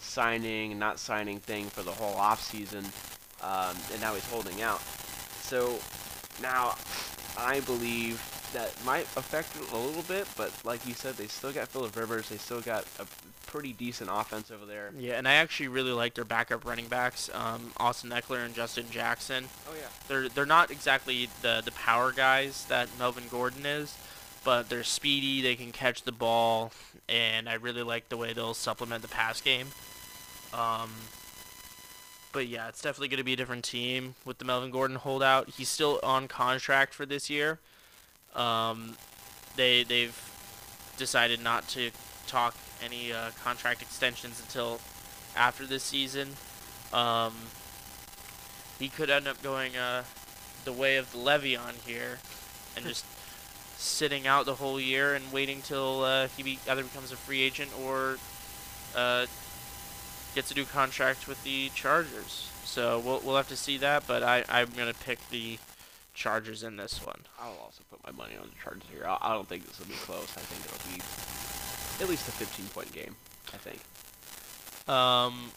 [0.00, 2.84] signing and not signing thing for the whole offseason,
[3.42, 4.82] um, and now he's holding out.
[5.40, 5.78] So
[6.42, 6.74] now
[7.38, 11.52] I believe that might affect it a little bit, but like you said, they still
[11.52, 12.28] got Philip Rivers.
[12.28, 13.06] They still got a
[13.54, 14.90] pretty decent offense over there.
[14.98, 18.86] Yeah, and I actually really like their backup running backs, um, Austin Ekeler and Justin
[18.90, 19.44] Jackson.
[19.70, 19.86] Oh yeah.
[20.08, 23.96] They're they're not exactly the the power guys that Melvin Gordon is,
[24.44, 25.40] but they're speedy.
[25.40, 26.72] They can catch the ball,
[27.08, 29.68] and I really like the way they'll supplement the pass game.
[30.52, 30.90] Um,
[32.32, 35.48] but yeah, it's definitely going to be a different team with the Melvin Gordon holdout.
[35.50, 37.60] He's still on contract for this year.
[38.34, 38.96] Um,
[39.54, 40.20] they they've
[40.96, 41.92] decided not to
[42.26, 44.80] talk any uh, contract extensions until
[45.36, 46.30] after this season.
[46.92, 47.34] Um,
[48.78, 50.04] he could end up going uh,
[50.64, 52.18] the way of the Le'Veon here,
[52.76, 53.04] and just
[53.76, 57.42] sitting out the whole year and waiting till uh, he be- either becomes a free
[57.42, 58.18] agent or
[58.96, 59.26] uh,
[60.34, 62.50] gets a new contract with the Chargers.
[62.64, 65.58] So we'll we'll have to see that, but I I'm gonna pick the
[66.14, 67.20] Chargers in this one.
[67.40, 69.06] I'll also put my money on the Chargers here.
[69.06, 70.36] I, I don't think this will be close.
[70.36, 71.00] I think it'll be
[72.00, 73.16] at least a 15 point game.
[73.52, 73.80] I think.
[74.88, 75.50] Um,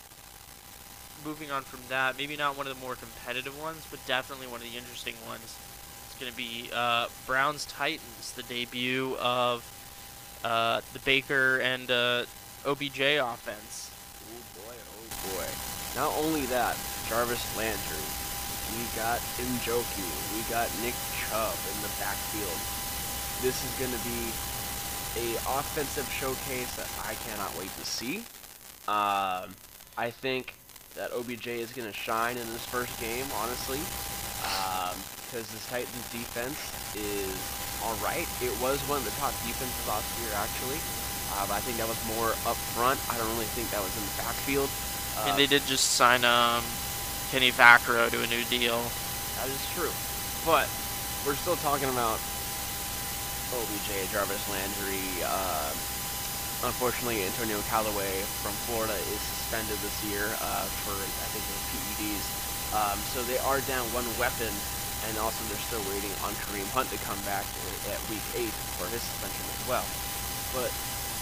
[1.26, 4.62] moving on from that, maybe not one of the more competitive ones, but definitely one
[4.62, 5.58] of the interesting ones.
[6.08, 9.66] It's going to be uh, Browns Titans, the debut of
[10.44, 12.26] uh, the Baker and uh,
[12.66, 13.92] OBJ offense.
[14.32, 15.48] Oh boy, oh boy.
[15.96, 16.78] Not only that,
[17.10, 18.06] Jarvis Landry.
[18.78, 20.06] We got Njoku.
[20.36, 22.60] We got Nick Chubb in the backfield.
[23.42, 24.32] This is going to be
[25.18, 28.18] a offensive showcase that I cannot wait to see.
[28.88, 29.50] Um,
[29.98, 30.54] I think
[30.96, 33.82] that OBJ is going to shine in this first game, honestly,
[35.26, 36.58] because this Titans defense
[36.96, 37.34] is
[37.84, 38.26] all right.
[38.42, 40.80] It was one of the top defenses last year, actually.
[41.34, 42.98] Uh, but I think that was more up front.
[43.12, 44.70] I don't really think that was in the backfield.
[45.18, 46.64] Uh, and they did just sign um,
[47.30, 48.80] Kenny Vaccaro to a new deal.
[49.42, 49.92] That is true.
[50.46, 50.70] But
[51.26, 52.22] we're still talking about
[53.54, 55.24] OBJ, Jarvis Landry.
[55.24, 55.72] Uh,
[56.68, 58.12] unfortunately, Antonio Callaway
[58.44, 62.26] from Florida is suspended this year uh, for, I think, those PEDs.
[62.76, 64.52] Um, so they are down one weapon,
[65.08, 67.48] and also they're still waiting on Kareem Hunt to come back
[67.88, 69.88] at week eight for his suspension as well.
[70.52, 70.72] But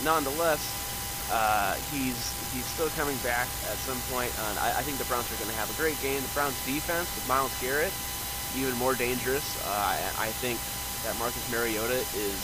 [0.02, 0.62] nonetheless,
[1.30, 2.18] uh, he's
[2.54, 5.54] he's still coming back at some point, and I, I think the Browns are going
[5.54, 6.22] to have a great game.
[6.22, 7.94] The Browns defense with Myles Garrett,
[8.58, 9.46] even more dangerous.
[9.66, 10.58] Uh, I, I think
[11.06, 12.42] that Marcus Mariota is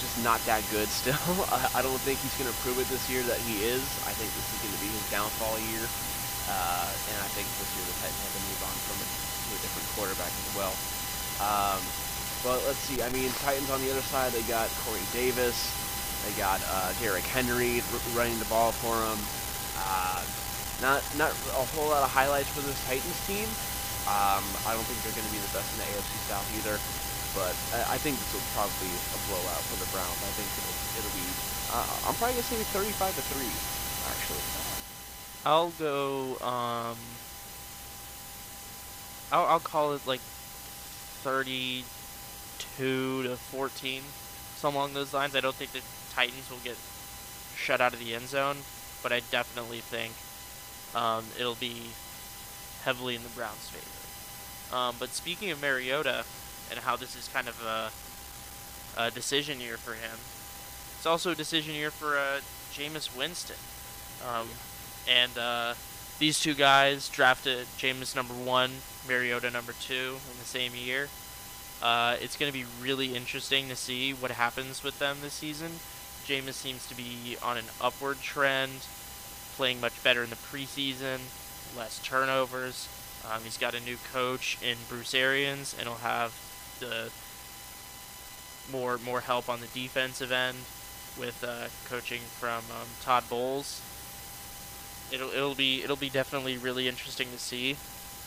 [0.00, 1.14] just not that good still.
[1.52, 3.84] I, I don't think he's going to prove it this year that he is.
[4.08, 5.84] I think this is going to be his downfall year,
[6.48, 9.60] uh, and I think this year the Titans have to move on from to a
[9.60, 10.74] different quarterback as well.
[11.44, 11.80] Um,
[12.40, 13.04] but let's see.
[13.04, 15.70] I mean, Titans on the other side, they got Corey Davis.
[16.24, 17.84] They got uh, Derrick Henry
[18.16, 19.20] running the ball for them.
[19.76, 20.24] Uh,
[20.80, 23.46] not not a whole lot of highlights for this Titans team.
[24.10, 26.74] Um, I don't think they're going to be the best in the AFC South either.
[27.34, 30.20] But I, I think this will probably a blowout for the Browns.
[30.20, 31.26] I think it'll, it'll be.
[31.72, 33.52] Uh, I'm probably to say 35 to three.
[34.10, 34.44] Actually.
[35.44, 36.36] I'll go.
[36.40, 36.96] Um,
[39.32, 40.20] I'll I'll call it like
[41.24, 41.84] thirty-two
[43.24, 44.02] to fourteen,
[44.56, 45.34] something along those lines.
[45.34, 45.80] I don't think the
[46.14, 46.76] Titans will get
[47.56, 48.58] shut out of the end zone,
[49.02, 50.12] but I definitely think
[50.94, 51.90] um, it'll be
[52.84, 54.76] heavily in the Browns' favor.
[54.76, 56.24] Um, but speaking of Mariota
[56.72, 57.92] and how this is kind of a,
[59.00, 60.18] a decision year for him,
[60.96, 62.40] it's also a decision year for uh,
[62.72, 63.56] Jameis Winston.
[64.26, 64.48] Um,
[65.08, 65.74] and uh,
[66.18, 68.70] these two guys drafted Jameis number one,
[69.08, 71.08] Mariota number two in the same year.
[71.82, 75.72] Uh, it's going to be really interesting to see what happens with them this season.
[76.24, 78.86] Jameis seems to be on an upward trend,
[79.56, 81.18] playing much better in the preseason,
[81.76, 82.88] less turnovers.
[83.28, 86.32] Um, he's got a new coach in Bruce Arians, and he'll have
[88.70, 90.58] more more help on the defensive end
[91.18, 93.82] with uh, coaching from um, Todd Bowles.
[95.10, 97.76] It'll it'll be it'll be definitely really interesting to see.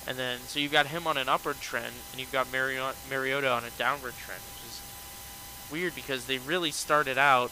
[0.08, 3.50] And then so you've got him on an upward trend, and you've got Mariota, Mariota
[3.50, 4.82] on a downward trend, which is
[5.72, 7.52] weird because they really started out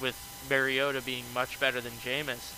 [0.00, 0.16] with
[0.50, 2.52] Mariota being much better than Jameis.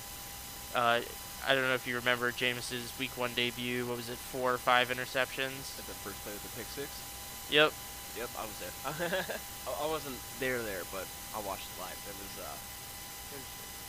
[0.75, 1.01] Uh,
[1.47, 3.87] I don't know if you remember Jameis's Week One debut.
[3.87, 4.17] What was it?
[4.19, 5.79] Four or five interceptions.
[5.79, 7.08] At the first play of the pick six.
[7.51, 7.73] Yep.
[8.17, 8.75] Yep, I was there.
[9.69, 11.97] I wasn't there there, but I watched it live.
[12.09, 12.57] It was uh,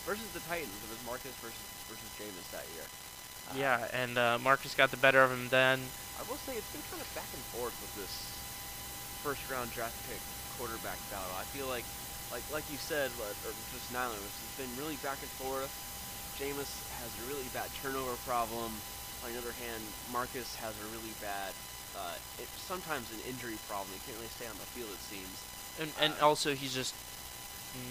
[0.05, 0.73] versus the Titans.
[0.85, 2.85] It was Marcus versus versus Jameis that year.
[3.49, 5.81] Uh, Yeah, and uh, Marcus got the better of him then.
[6.19, 8.13] I will say it's been kind of back and forth with this
[9.25, 10.21] first round draft pick
[10.59, 11.31] quarterback battle.
[11.39, 11.87] I feel like,
[12.31, 15.71] like like you said, or just Nyland, it's been really back and forth.
[16.37, 16.71] Jameis
[17.03, 18.71] has a really bad turnover problem.
[19.23, 19.83] On the other hand,
[20.15, 21.51] Marcus has a really bad,
[21.99, 23.91] uh, it, sometimes an injury problem.
[23.93, 25.35] He can't really stay on the field, it seems.
[25.83, 26.95] And and Uh, also he's just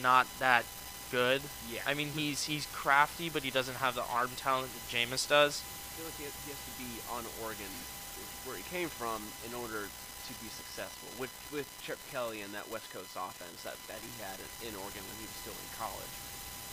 [0.03, 0.65] not that
[1.13, 1.41] good.
[1.71, 1.81] Yeah.
[1.87, 5.61] I mean he's he's crafty, but he doesn't have the arm talent that Jameis does.
[5.61, 7.71] I feel like he has, he has to be on Oregon,
[8.47, 12.69] where he came from, in order to be successful with with Chip Kelly and that
[12.71, 15.69] West Coast offense that, that he had in, in Oregon when he was still in
[15.77, 16.15] college.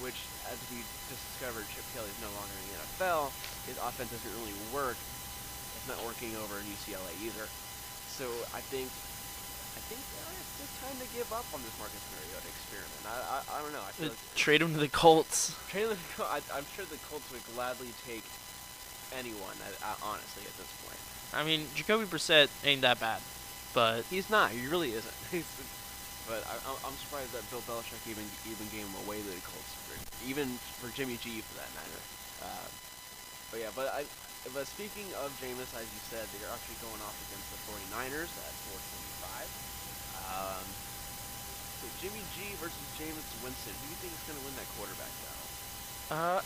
[0.04, 3.32] Which, as we just discovered, Chip Kelly is no longer in the NFL.
[3.64, 5.00] His offense doesn't really work.
[5.86, 7.46] It's not working over in UCLA either.
[8.10, 8.26] So
[8.58, 12.50] I think, I think uh, it's just time to give up on this Marcus Mariota
[12.50, 13.06] experiment.
[13.06, 13.86] I, I, I don't know.
[13.86, 15.54] I feel Uh, like Trade him to the Colts.
[15.70, 18.26] Traylon, Col- I, I'm sure the Colts would gladly take
[19.14, 19.54] anyone.
[19.62, 20.98] I, I, honestly, at this point,
[21.38, 23.22] I mean Jacoby Brissett ain't that bad,
[23.78, 24.50] but he's not.
[24.50, 25.14] He really isn't.
[25.30, 25.46] He's,
[26.26, 29.38] but I, I'm- I'm surprised that Bill Belichick even even gave him away to the
[29.46, 29.94] Colts, for,
[30.26, 30.50] even
[30.82, 32.02] for Jimmy G for that matter.
[32.42, 32.66] Uh,
[33.54, 34.10] but yeah, but I.
[34.54, 38.54] But speaking of Jameis, as you said, they're actually going off against the 49ers at
[38.72, 39.50] 425.
[40.32, 40.64] Um,
[41.82, 43.74] so Jimmy G versus Jameis Winston.
[43.74, 45.50] Who do you think is going to win that quarterback battle?
[46.12, 46.42] uh,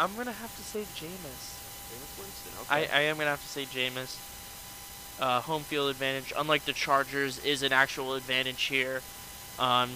[0.00, 1.60] I'm gonna have to say Jameis.
[1.92, 2.52] Jameis Winston.
[2.70, 2.90] I, Okay.
[2.92, 4.18] I am gonna have to say Jameis.
[5.20, 9.00] Uh, home field advantage, unlike the Chargers, is an actual advantage here.
[9.60, 9.90] Um,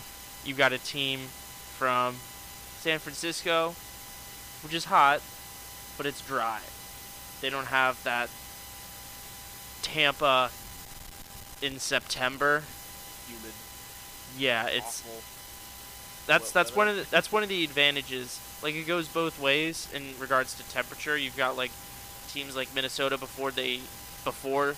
[0.45, 1.19] you've got a team
[1.77, 2.15] from
[2.79, 3.75] San Francisco,
[4.63, 5.21] which is hot,
[5.97, 6.61] but it's dry.
[7.41, 8.29] They don't have that
[9.83, 10.51] Tampa
[11.63, 12.63] in September.
[13.27, 13.53] humid.
[14.37, 15.23] Yeah, it's awful.
[16.27, 18.41] that's that's one of the that's one of the advantages.
[18.63, 21.17] Like it goes both ways in regards to temperature.
[21.17, 21.71] You've got like
[22.29, 23.81] teams like Minnesota before they
[24.25, 24.75] before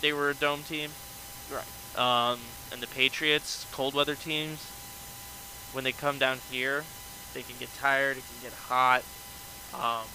[0.00, 0.90] they were a dome team.
[1.52, 1.64] Right.
[1.96, 2.38] Um,
[2.72, 4.64] and the Patriots, cold weather teams,
[5.72, 6.84] when they come down here,
[7.34, 8.16] they can get tired.
[8.16, 9.02] It can get hot.
[9.74, 10.06] Um,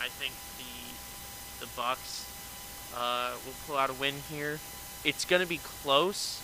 [0.00, 2.26] I think the the Bucks
[2.96, 4.58] uh, will pull out a win here.
[5.04, 6.42] It's gonna be close,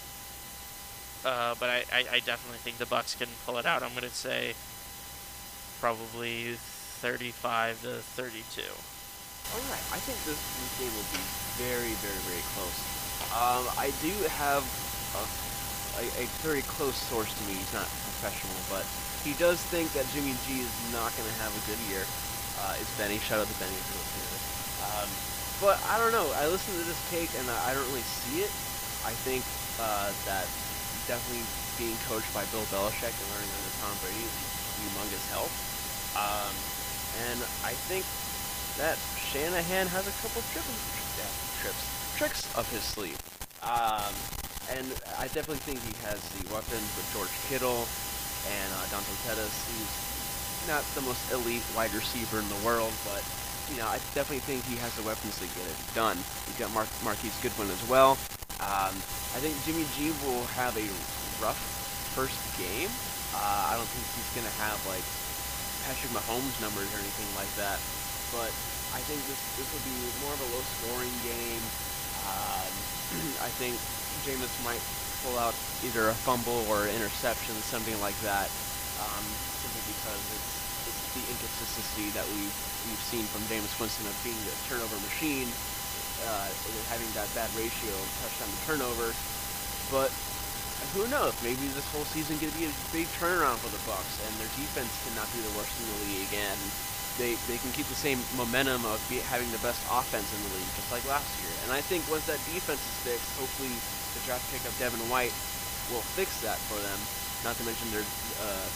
[1.24, 3.82] uh, but I, I, I definitely think the Bucks can pull it out.
[3.82, 4.54] I'm gonna say
[5.80, 6.54] probably
[7.02, 8.62] 35 to 32.
[8.62, 11.20] All right, I think this, this game will be
[11.58, 12.78] very, very, very close.
[13.34, 14.62] Um, I do have
[15.18, 15.24] a,
[15.98, 17.58] a, a very close source to me.
[17.58, 18.86] He's not professional, but
[19.26, 22.06] he does think that Jimmy G is not going to have a good year.
[22.62, 23.18] Uh, it's Benny.
[23.18, 24.46] Shout out to Benny if you're listening to this.
[24.86, 25.08] Um,
[25.58, 26.26] but I don't know.
[26.38, 28.52] I listened to this take and I don't really see it.
[29.02, 29.42] I think
[29.82, 30.46] uh, that
[31.10, 31.42] definitely
[31.74, 34.36] being coached by Bill Belichick and learning under Tom Brady is
[34.78, 35.50] humongous help.
[36.14, 36.54] Um,
[37.26, 38.06] and I think
[38.78, 40.70] that Shanahan has a couple trips,
[41.58, 41.82] trips,
[42.14, 43.18] tricks up his sleeve.
[43.62, 44.14] Um,
[44.70, 44.86] and
[45.18, 47.86] I definitely think he has the weapons with George Kittle
[48.46, 49.50] and uh, Dante Pettis.
[49.66, 50.11] He's
[50.66, 53.22] not the most elite wide receiver in the world, but
[53.70, 56.16] you know I definitely think he has the weapons to get it done.
[56.46, 58.18] He's got Mar- Marquise Goodwin as well.
[58.62, 58.94] Um,
[59.34, 60.86] I think Jimmy G will have a
[61.42, 61.58] rough
[62.14, 62.90] first game.
[63.34, 65.04] Uh, I don't think he's gonna have like
[65.88, 67.80] Patrick Mahomes numbers or anything like that.
[68.30, 68.52] But
[68.94, 71.64] I think this this will be more of a low scoring game.
[72.28, 72.70] Um,
[73.46, 73.74] I think
[74.22, 74.82] Jameis might
[75.24, 78.50] pull out either a fumble or an interception, something like that.
[79.00, 79.24] Um,
[79.62, 80.22] simply because
[81.12, 82.56] the inconsistency that we've
[82.88, 85.48] we've seen from Jameis Winston of being a turnover machine,
[86.26, 89.08] uh, and having that bad ratio of touchdown to turnover.
[89.92, 90.10] But
[90.96, 91.36] who knows?
[91.44, 94.90] Maybe this whole season could be a big turnaround for the Bucks, and their defense
[95.06, 96.60] cannot be the worst in the league, and
[97.20, 100.52] they they can keep the same momentum of be, having the best offense in the
[100.56, 101.52] league, just like last year.
[101.64, 103.72] And I think once that defense is fixed, hopefully
[104.16, 105.34] the draft pick of Devin White
[105.92, 106.98] will fix that for them.
[107.44, 108.06] Not to mention their
[108.40, 108.68] uh,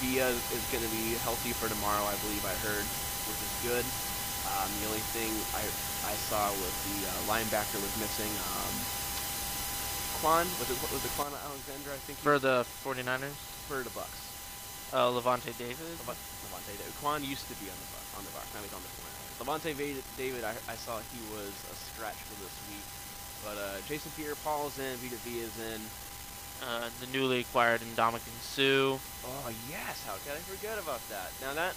[0.00, 2.84] Villa is going to be healthy for tomorrow, I believe I heard,
[3.28, 3.84] which is good.
[4.48, 5.64] Um, the only thing I
[6.08, 8.30] I saw with the uh, linebacker was missing.
[8.48, 8.74] Um,
[10.22, 11.90] Kwon was it was it Kwon Alexander?
[11.94, 13.34] I think For the 49ers,
[13.70, 14.18] for the Bucks.
[14.92, 15.78] uh, Lavonte David.
[16.02, 16.18] Lavonte
[16.48, 16.92] Lavonte David.
[17.02, 18.08] Kwon used to be on the Bucks.
[18.18, 18.48] On the Bucks.
[18.56, 19.36] Now he's on the 49ers.
[19.44, 22.86] Lavonte Va- David, I, I saw he was a stretch for this week.
[23.46, 24.96] But uh, Jason Pierre-Paul is in.
[24.98, 25.78] Vita Vea is in.
[26.62, 28.98] Uh, the newly acquired Ndamukong Suh.
[29.24, 31.30] Oh yes, how could I forget about that?
[31.40, 31.74] Now that,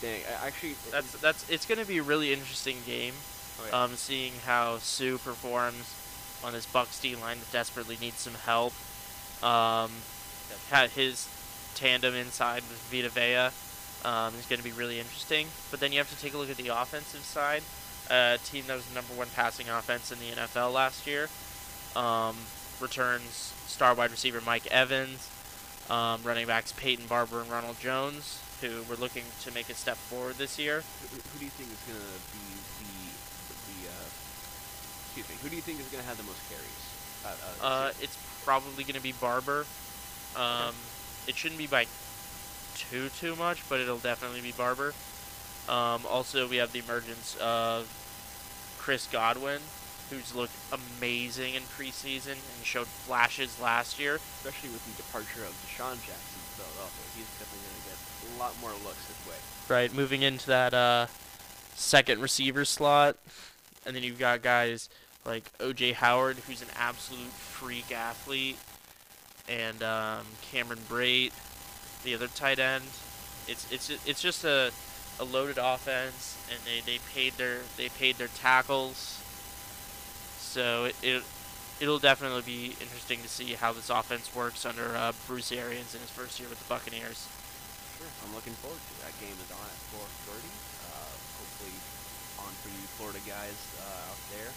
[0.00, 1.48] dang, I actually That's that's.
[1.50, 3.14] It's going to be a really interesting game.
[3.60, 3.82] oh, yeah.
[3.82, 5.94] Um, seeing how Suh performs
[6.42, 8.72] on this Bucks D line that desperately needs some help.
[9.42, 9.90] Um,
[10.70, 11.28] had his
[11.74, 13.50] tandem inside with Vita Vea
[14.08, 15.48] um, is going to be really interesting.
[15.70, 17.62] But then you have to take a look at the offensive side.
[18.10, 21.28] A team that was the number one passing offense in the NFL last year
[21.96, 22.36] um,
[22.80, 25.28] returns star wide receiver Mike Evans,
[25.90, 29.96] um, running backs Peyton Barber and Ronald Jones, who were looking to make a step
[29.96, 30.82] forward this year.
[31.10, 31.98] who, who do you think is gonna
[32.32, 32.44] be
[32.82, 34.08] the the uh,
[35.06, 35.36] excuse me?
[35.42, 36.84] Who do you think is gonna have the most carries?
[37.24, 39.66] Uh, uh, Uh, it's probably going to be Barber.
[40.36, 40.74] Um,
[41.26, 41.86] it shouldn't be by
[42.76, 44.94] too too much, but it'll definitely be Barber.
[45.68, 47.86] Um, also, we have the emergence of
[48.78, 49.60] Chris Godwin,
[50.10, 54.16] who's looked amazing in preseason and showed flashes last year.
[54.40, 58.60] especially with the departure of DeSean Jackson to Philadelphia, he's definitely gonna get a lot
[58.60, 59.36] more looks his way.
[59.68, 61.06] Right, moving into that uh,
[61.74, 63.16] second receiver slot,
[63.84, 64.88] and then you've got guys
[65.24, 65.92] like O.J.
[65.92, 68.56] Howard, who's an absolute freak athlete,
[69.48, 71.32] and um, Cameron Brate,
[72.04, 72.84] the other tight end.
[73.46, 74.70] It's it's it's just a,
[75.20, 79.22] a loaded offense, and they, they paid their they paid their tackles,
[80.58, 81.22] so it, it
[81.78, 86.02] it'll definitely be interesting to see how this offense works under uh, Bruce Arians in
[86.02, 87.30] his first year with the Buccaneers.
[87.94, 89.06] Sure, I'm looking forward to it.
[89.06, 89.38] that game.
[89.38, 90.02] Is on at 4:30.
[90.02, 91.78] Uh, hopefully,
[92.42, 94.50] on for you Florida guys uh, out there.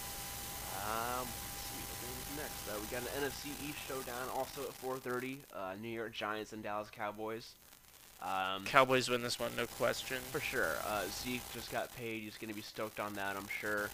[0.90, 2.60] Um, let's see what game is next.
[2.66, 5.38] Uh, we got an NFC East showdown also at 4:30.
[5.54, 7.54] Uh, New York Giants and Dallas Cowboys.
[8.18, 10.18] Um, Cowboys win this one, no question.
[10.34, 10.82] For sure.
[10.84, 12.22] Uh, Zeke just got paid.
[12.22, 13.90] He's going to be stoked on that, I'm sure.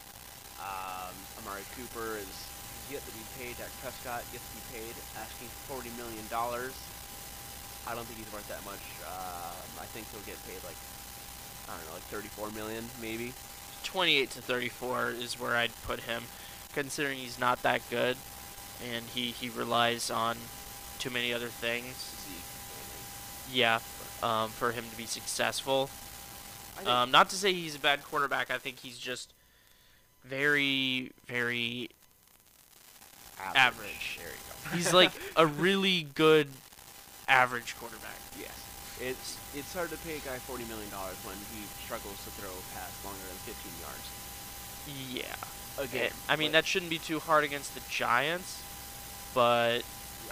[0.58, 2.48] Um, Amari Cooper is
[2.90, 3.56] yet to be paid.
[3.58, 6.24] Dak Prescott yet to be paid, asking $40 million.
[6.30, 8.82] I don't think he's worth that much.
[9.06, 10.76] Um, I think he'll get paid like,
[11.68, 13.32] I don't know, like 34 million maybe.
[13.84, 16.24] 28 to 34 is where I'd put him,
[16.74, 18.16] considering he's not that good,
[18.92, 20.36] and he, he relies on
[20.98, 22.14] too many other things.
[23.52, 23.78] Yeah,
[24.22, 25.88] um, for him to be successful.
[26.86, 28.50] Um, not to say he's a bad quarterback.
[28.50, 29.32] I think he's just
[30.28, 31.90] very, very.
[33.54, 34.18] average.
[34.18, 34.70] There you go.
[34.76, 36.48] He's like a really good
[37.28, 38.18] average quarterback.
[38.38, 38.52] Yes.
[39.00, 42.50] It's it's hard to pay a guy forty million dollars when he struggles to throw
[42.50, 44.08] a pass longer than fifteen yards.
[45.12, 45.82] Yeah.
[45.82, 48.62] Again, I mean, that shouldn't be too hard against the Giants,
[49.32, 49.82] but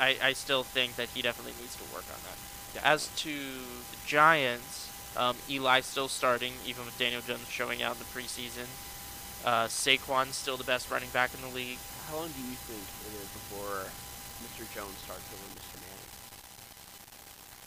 [0.00, 2.84] I, I still think that he definitely needs to work on that.
[2.84, 7.98] As to the Giants, um, Eli's still starting, even with Daniel Jones showing out in
[8.00, 8.66] the preseason.
[9.46, 11.78] Uh, Saquon's still the best running back in the league.
[12.10, 13.86] How long do you think it is before
[14.42, 14.66] Mr.
[14.74, 15.80] Jones starts over Mr.
[15.80, 16.10] Manning?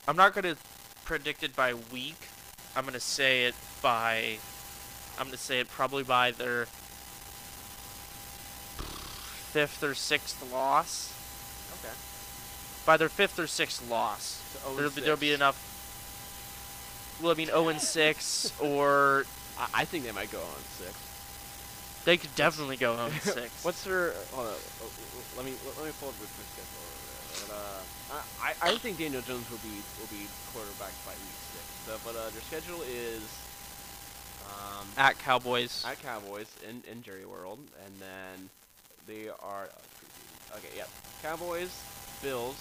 [0.05, 0.61] I'm not going to
[1.05, 2.27] predict it by week.
[2.75, 4.39] I'm going to say it by.
[5.17, 6.65] I'm going to say it probably by their
[9.53, 11.13] fifth or sixth loss.
[11.79, 11.93] Okay.
[12.85, 14.43] By their fifth or sixth loss.
[14.53, 15.65] So There'll be, there'll be enough.
[17.21, 19.25] Well, I mean, 0 and 6, or
[19.73, 21.08] I, think they might go on six.
[22.05, 23.63] They could definitely go 0 and 6.
[23.65, 24.13] What's their?
[24.33, 24.53] Hold on.
[24.53, 24.85] uh,
[25.37, 26.85] Let me let me pull up this schedule.
[27.47, 31.65] But, uh, I I think Daniel Jones will be will be quarterback by week six.
[31.85, 33.21] So, but uh, their schedule is
[34.47, 35.83] um, At Cowboys.
[35.87, 38.49] at Cowboys in, in Jerry World, and then
[39.07, 39.69] they are
[40.57, 40.69] okay.
[40.75, 40.85] Yeah,
[41.21, 41.69] Cowboys,
[42.21, 42.55] Bills.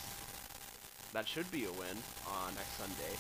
[1.14, 1.96] That should be a win
[2.28, 3.16] on next Sunday.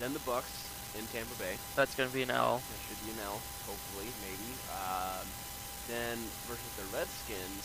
[0.00, 0.50] Then the Bucks
[0.98, 1.54] in Tampa Bay.
[1.76, 2.58] That's going to be an L.
[2.58, 4.50] That should be an L, hopefully, maybe.
[4.74, 5.26] Um,
[5.88, 6.16] then
[6.46, 7.64] versus the Redskins,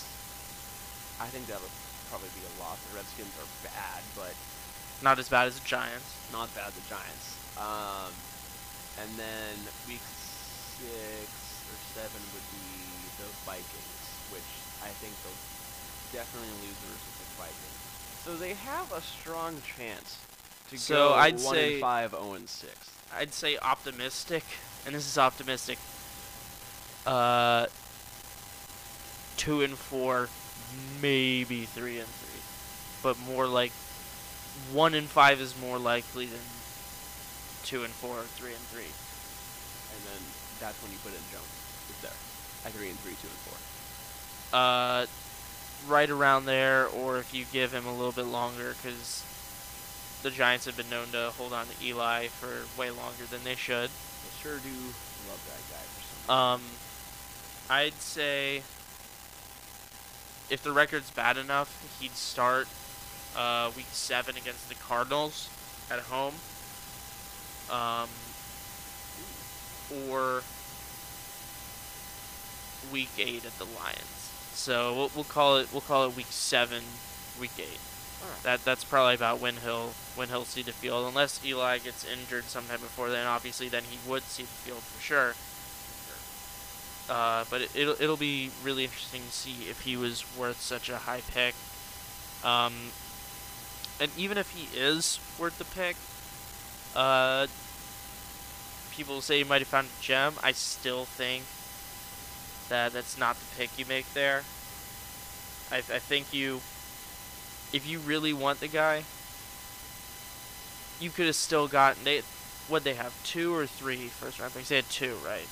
[1.21, 1.69] I think that'll
[2.09, 2.79] probably be a loss.
[2.89, 4.33] The Redskins are bad, but
[5.03, 6.07] Not as bad as the Giants.
[6.31, 7.27] not bad as the Giants.
[7.59, 8.11] Um,
[9.03, 9.53] and then
[9.87, 11.29] week six
[11.69, 12.71] or seven would be
[13.21, 14.01] the Vikings,
[14.31, 14.49] which
[14.81, 15.43] I think they'll
[16.23, 17.79] definitely losers with the Vikings.
[18.23, 20.17] So they have a strong chance
[20.71, 22.73] to So go I'd one say- and five, zero and six.
[23.15, 24.43] I'd say optimistic,
[24.85, 25.77] and this is optimistic.
[27.05, 27.67] Uh,
[29.37, 30.29] two and four,
[31.01, 32.41] maybe three and three,
[33.01, 33.71] but more like
[34.71, 36.39] one and five is more likely than
[37.63, 38.83] two and four or three and three.
[38.83, 40.21] And then
[40.59, 41.47] that's when you put in Jones.
[41.89, 42.11] It's there.
[42.65, 43.57] At three and three, two and four.
[44.53, 45.05] Uh,
[45.87, 49.23] right around there, or if you give him a little bit longer, because
[50.23, 53.55] the Giants have been known to hold on to Eli for way longer than they
[53.55, 53.89] should.
[53.89, 54.69] I sure do
[55.29, 56.61] love that guy for some Um,
[57.69, 58.63] I'd say
[60.53, 62.67] if the record's bad enough, he'd start
[63.35, 65.49] uh, week seven against the Cardinals
[65.89, 66.35] at home.
[67.71, 68.07] Um,
[70.07, 70.43] or
[72.91, 74.31] week eight at the Lions.
[74.53, 76.83] So we'll, we'll call it we'll call it week seven,
[77.39, 77.79] week eight.
[78.43, 82.45] That that's probably about when he'll when he'll see the field, unless Eli gets injured
[82.45, 83.25] sometime before then.
[83.25, 85.33] Obviously, then he would see the field for sure.
[87.09, 90.89] Uh, but it, it'll it'll be really interesting to see if he was worth such
[90.89, 91.53] a high pick.
[92.43, 92.73] Um,
[93.99, 95.95] and even if he is worth the pick,
[96.95, 97.47] uh,
[98.95, 100.35] people say he might have found a gem.
[100.43, 101.43] I still think
[102.69, 104.43] that that's not the pick you make there.
[105.71, 106.61] I I think you,
[107.73, 109.03] if you really want the guy,
[111.01, 112.21] you could have still gotten they.
[112.69, 114.69] What they have two or three first round picks?
[114.69, 115.47] They had two, right?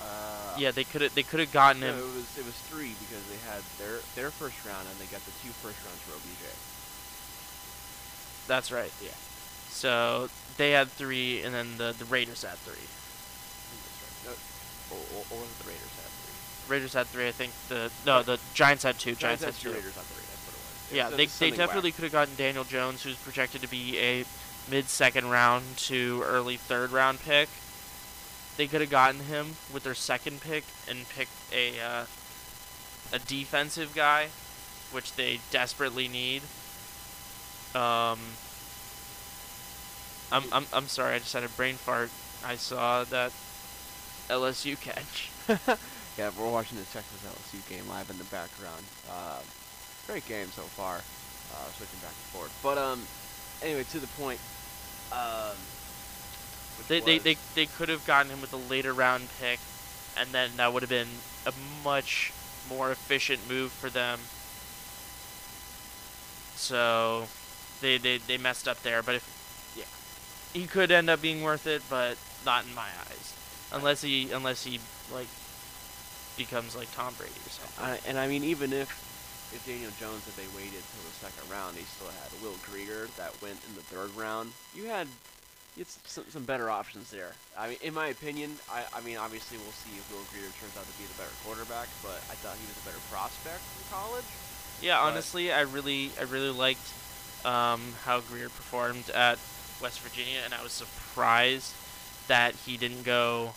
[0.00, 1.98] Uh, Yeah, they could have they could have gotten No, him.
[1.98, 5.24] it was it was three because they had their their first round and they got
[5.24, 6.44] the two first rounds for OBJ.
[8.46, 8.92] That's right.
[9.02, 9.10] Yeah.
[9.70, 12.74] So they had three, and then the the Raiders had three.
[14.24, 14.38] That's right.
[14.90, 16.74] No, or, or, or the Raiders had three?
[16.74, 17.28] Raiders had three.
[17.28, 19.14] I think the no the Giants had two.
[19.14, 19.70] Giants, had had two.
[19.72, 20.24] Raiders had three.
[20.24, 20.96] That's what it was.
[20.96, 24.24] Yeah, It's- they they definitely could have gotten Daniel Jones, who's projected to be a
[24.70, 27.48] mid second round to early third round pick.
[28.58, 32.04] They could have gotten him with their second pick and picked a uh,
[33.12, 34.28] a defensive guy,
[34.92, 36.42] which they desperately need.
[37.74, 38.18] Um,
[40.32, 42.10] I'm I'm I'm sorry, I just had a brain fart.
[42.44, 43.32] I saw that
[44.28, 45.30] LSU catch.
[46.18, 48.82] Yeah, we're watching the Texas LSU game live in the background.
[49.08, 49.44] Um,
[50.08, 50.96] great game so far.
[50.96, 53.00] Uh, switching back and forth, but um,
[53.62, 54.40] anyway, to the point.
[55.12, 55.54] Um,
[56.86, 59.58] They, they, they, they could have gotten him with a later round pick,
[60.16, 61.08] and then that would have been
[61.46, 61.52] a
[61.84, 62.32] much
[62.68, 64.20] more efficient move for them.
[66.54, 67.28] So
[67.80, 69.02] they, they, they messed up there.
[69.02, 70.60] But if Yeah.
[70.60, 73.34] he could end up being worth it, but not in my eyes,
[73.72, 74.80] unless he unless he
[75.12, 75.28] like
[76.36, 77.84] becomes like Tom Brady or something.
[77.84, 78.88] I, and I mean, even if
[79.52, 83.08] if Daniel Jones, if they waited till the second round, they still had Will Grier
[83.16, 84.52] that went in the third round.
[84.74, 85.08] You had
[85.78, 87.32] had some, some better options there.
[87.56, 90.76] I mean, in my opinion, I, I mean, obviously we'll see if Will Grier turns
[90.76, 93.84] out to be the better quarterback, but I thought he was a better prospect in
[93.96, 94.24] college.
[94.82, 96.86] Yeah, But- honestly, I really, I really liked
[97.44, 99.38] um, how Grier performed at
[99.80, 101.72] West Virginia, and I was surprised
[102.28, 103.52] that he didn't go,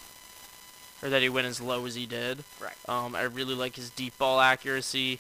[1.04, 2.44] or that he went as low as he did.
[2.60, 2.74] Right.
[2.88, 5.20] Um, I really like his deep ball accuracy.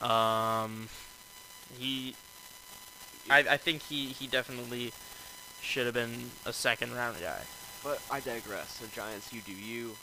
[0.00, 0.88] Um,
[1.78, 2.14] he,
[3.30, 4.92] I, I think he, he definitely
[5.68, 7.42] should have been a second round guy.
[7.84, 8.78] But I digress.
[8.80, 9.96] So Giants, you do you.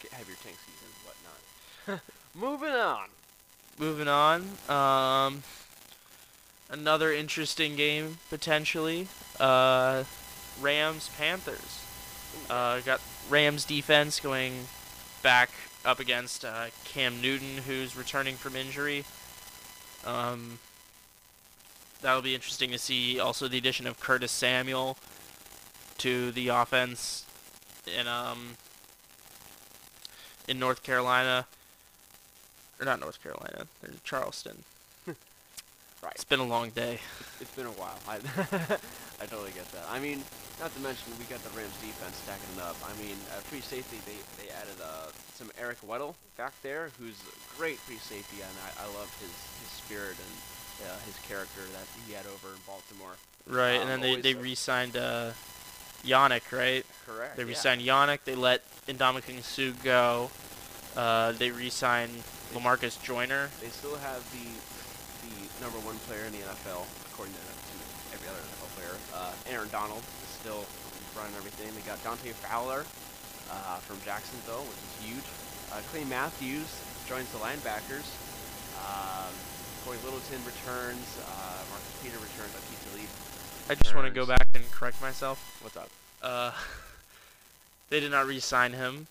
[0.00, 2.00] Get, have your tank season, whatnot.
[2.34, 3.08] Moving on.
[3.78, 5.42] Moving on, um,
[6.70, 9.08] another interesting game potentially.
[9.38, 10.04] Uh,
[10.60, 11.84] Rams Panthers.
[12.48, 14.66] Uh, got Rams defense going
[15.22, 15.50] back
[15.84, 19.04] up against uh, Cam Newton, who's returning from injury.
[20.04, 20.58] Um,
[22.02, 23.18] that'll be interesting to see.
[23.20, 24.96] Also, the addition of Curtis Samuel
[25.98, 27.26] to the offense
[27.86, 28.56] in um
[30.48, 31.46] in North Carolina,
[32.80, 34.64] or not North Carolina, in Charleston.
[36.02, 36.14] Right.
[36.14, 36.98] It's been a long day.
[37.42, 38.00] It's been a while.
[38.08, 38.16] I,
[39.20, 39.84] I totally get that.
[39.90, 40.24] I mean,
[40.58, 42.76] not to mention we got the Rams defense stacking it up.
[42.80, 47.20] I mean, uh, free safety they they added uh, some Eric Weddle back there, who's
[47.28, 49.28] a great free safety, and I, I love his
[49.60, 50.32] his spirit and
[50.86, 53.12] uh, his character that he had over in Baltimore.
[53.46, 55.30] Right, Um, and then they, they re-signed uh,
[56.04, 56.84] Yannick, right?
[57.06, 57.36] Correct.
[57.36, 58.20] They re-signed Yannick.
[58.24, 60.30] They let Ndamukong Suh go.
[60.96, 62.12] Uh, they re-signed
[62.54, 63.48] Lamarcus Joyner.
[63.60, 64.46] They still have the
[65.28, 67.74] the number one player in the NFL, according to, to
[68.16, 68.94] every other NFL player.
[69.14, 70.64] Uh, Aaron Donald is still
[71.16, 71.68] running everything.
[71.76, 72.84] They got Dante Fowler
[73.50, 75.28] uh, from Jacksonville, which is huge.
[75.70, 76.66] Uh, Clay Matthews
[77.06, 78.08] joins the linebackers.
[78.80, 79.30] Um,
[79.84, 81.18] Cory Littleton returns.
[81.24, 82.52] Uh, Marcus Peter returns.
[82.52, 83.08] Latif Talib.
[83.70, 85.38] I just want to go back and correct myself.
[85.62, 85.88] What's up?
[86.22, 86.52] Uh,
[87.90, 89.06] they did not re-sign him,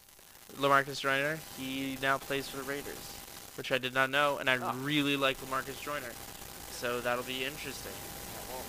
[0.57, 1.39] Lamarcus Joyner.
[1.57, 3.13] He now plays for the Raiders,
[3.55, 4.74] which I did not know, and I Ah.
[4.82, 6.11] really like Lamarcus Joyner.
[6.72, 7.91] So that'll be interesting.
[8.34, 8.63] Yeah, well,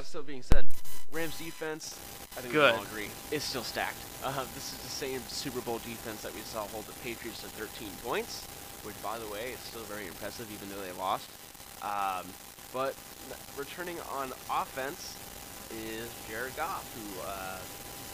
[0.00, 0.66] that still being said,
[1.12, 1.98] Rams defense,
[2.36, 2.72] I think Good.
[2.74, 3.96] we all agree, is still stacked.
[4.22, 7.48] Uh, this is the same Super Bowl defense that we saw hold the Patriots to
[7.48, 8.46] 13 points,
[8.86, 11.28] which, by the way, is still very impressive even though they lost.
[11.82, 12.24] Um,
[12.72, 12.94] but
[13.58, 15.18] returning on offense
[15.74, 17.58] is Jared Goff, who uh,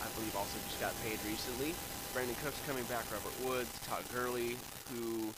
[0.02, 1.74] I believe also just got paid recently.
[2.14, 4.56] Brandin Cooks coming back, Robert Woods, Todd Gurley,
[4.92, 5.28] who,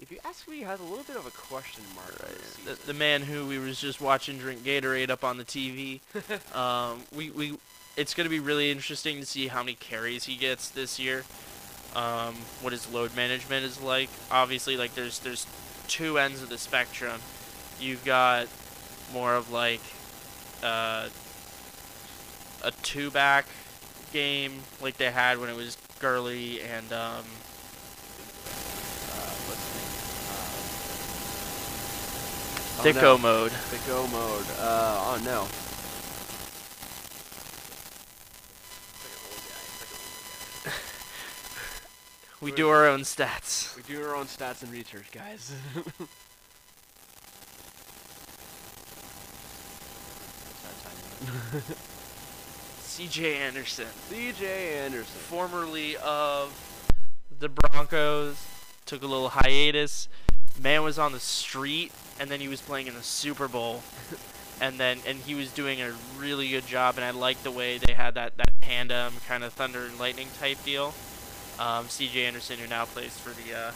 [0.00, 2.94] if you ask me, has a little bit of a question mark this The, the
[2.94, 6.00] man who we was just watching drink Gatorade up on the TV.
[6.54, 7.58] um, we, we,
[7.96, 11.24] it's going to be really interesting to see how many carries he gets this year.
[11.96, 14.10] Um, what his load management is like.
[14.30, 15.46] Obviously, like there's there's
[15.88, 17.20] two ends of the spectrum.
[17.80, 18.48] You've got
[19.14, 19.80] more of like
[20.62, 21.08] uh,
[22.62, 23.46] a two back
[24.12, 27.24] game like they had when it was Gurley and um,
[29.10, 29.74] uh, what's his
[32.84, 32.94] name?
[32.94, 33.22] Dicko oh, no.
[33.22, 33.52] mode.
[33.52, 34.46] Dicko mode.
[34.60, 35.65] Uh, oh no.
[42.46, 43.74] We do our own stats.
[43.74, 45.52] We do our own stats and research, guys.
[52.78, 53.38] C.J.
[53.38, 53.86] Anderson.
[54.08, 55.06] CJ Anderson.
[55.06, 56.54] formerly of
[57.36, 58.36] the Broncos,
[58.84, 60.06] took a little hiatus.
[60.62, 61.90] Man was on the street,
[62.20, 63.82] and then he was playing in the Super Bowl,
[64.60, 66.94] and then and he was doing a really good job.
[66.94, 70.28] And I liked the way they had that that tandem kind of thunder and lightning
[70.38, 70.94] type deal.
[71.58, 72.26] Um, C.J.
[72.26, 73.72] Anderson, who now plays for the uh,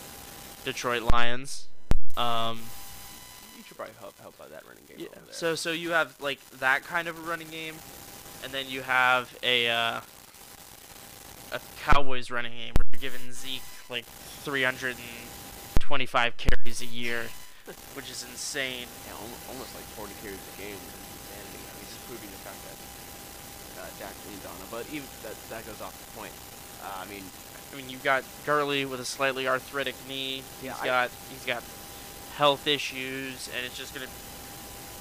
[0.64, 1.66] Detroit Lions.
[2.16, 2.60] Um,
[3.56, 5.06] You should probably help help out that running game yeah.
[5.30, 7.74] So so you have like that kind of a running game,
[8.44, 10.00] and then you have a uh,
[11.52, 14.04] a Cowboys running game where you're giving Zeke like
[14.44, 17.24] 325 carries a year,
[17.94, 18.86] which is insane.
[19.06, 19.14] yeah,
[19.48, 21.62] almost like 40 carries a game, insanity.
[21.64, 22.76] I mean, proving the fact that
[23.82, 24.68] uh, Dak leaned on him.
[24.70, 26.32] But even that that goes off the point.
[26.82, 27.24] Uh, I mean,
[27.72, 30.42] I mean, you've got Gurley with a slightly arthritic knee.
[30.62, 31.62] Yeah, He's I- got he's got
[32.36, 34.06] health issues, and it's just gonna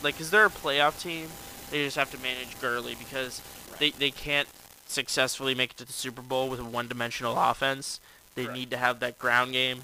[0.03, 1.27] like, cause they're a playoff team.
[1.71, 3.41] They just have to manage Gurley because
[3.79, 4.47] they they can't
[4.87, 7.99] successfully make it to the Super Bowl with a one-dimensional offense.
[8.35, 8.57] They Correct.
[8.57, 9.81] need to have that ground game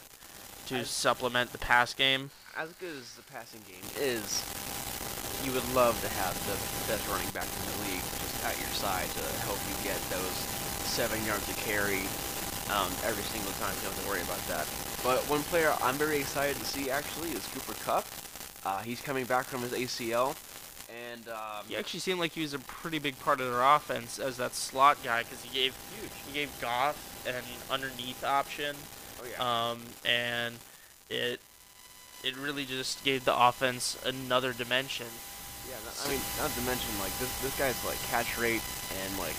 [0.68, 2.32] to I- supplement the pass game.
[2.58, 4.42] as good as the passing game is,
[5.46, 6.56] you would love to have the
[6.92, 10.32] best running back in the league just at your side to help you get those
[10.88, 12.02] seven yards of carry
[12.72, 13.74] um, every single time.
[13.76, 14.68] You don't have to worry about that.
[15.04, 18.06] But one player I'm very excited to see actually is Cooper Kupp.
[18.66, 20.36] Uh, he's coming back from his ACL,
[20.90, 24.18] and um, He actually seemed like he was a pretty big part of their offense
[24.18, 26.12] as that slot guy because he gave huge.
[26.28, 26.98] he gave Goff
[27.28, 28.76] an underneath option.
[29.22, 29.70] Oh yeah.
[29.72, 30.56] um, and
[31.10, 31.40] it
[32.24, 35.08] it really just gave the offense another dimension.
[35.70, 38.62] Yeah, not, I mean, not to mention like this this guy's like catch rate
[39.04, 39.36] and like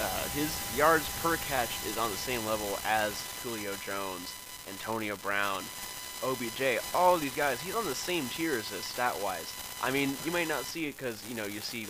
[0.00, 4.34] uh, his yards per catch is on the same level as Julio Jones,
[4.68, 5.62] Antonio Brown,
[6.22, 6.80] OBJ.
[6.94, 9.52] All these guys, he's on the same tiers as stat wise.
[9.82, 11.86] I mean, you may not see it because you know you see,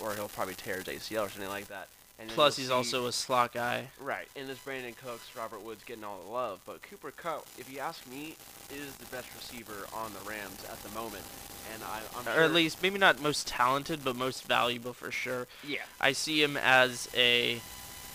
[0.00, 1.88] or he'll probably tear his ACL or something like that.
[2.18, 3.88] And Plus, he's see- also a slot guy.
[4.00, 7.70] Right, and there's Brandin Cooks, Robert Woods getting all the love, but Cooper Kupp, if
[7.72, 8.36] you ask me,
[8.70, 11.24] is the best receiver on the Rams at the moment,
[11.72, 15.10] and I, I'm Or sure, at least maybe not most talented, but most valuable for
[15.10, 15.48] sure.
[15.66, 17.60] yeah, I see him as a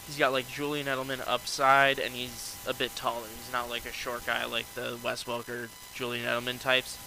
[0.07, 3.27] he's got like Julian Edelman upside, and he's a bit taller.
[3.37, 6.97] He's not like a short guy like the Wes Welker, Julian Edelman types,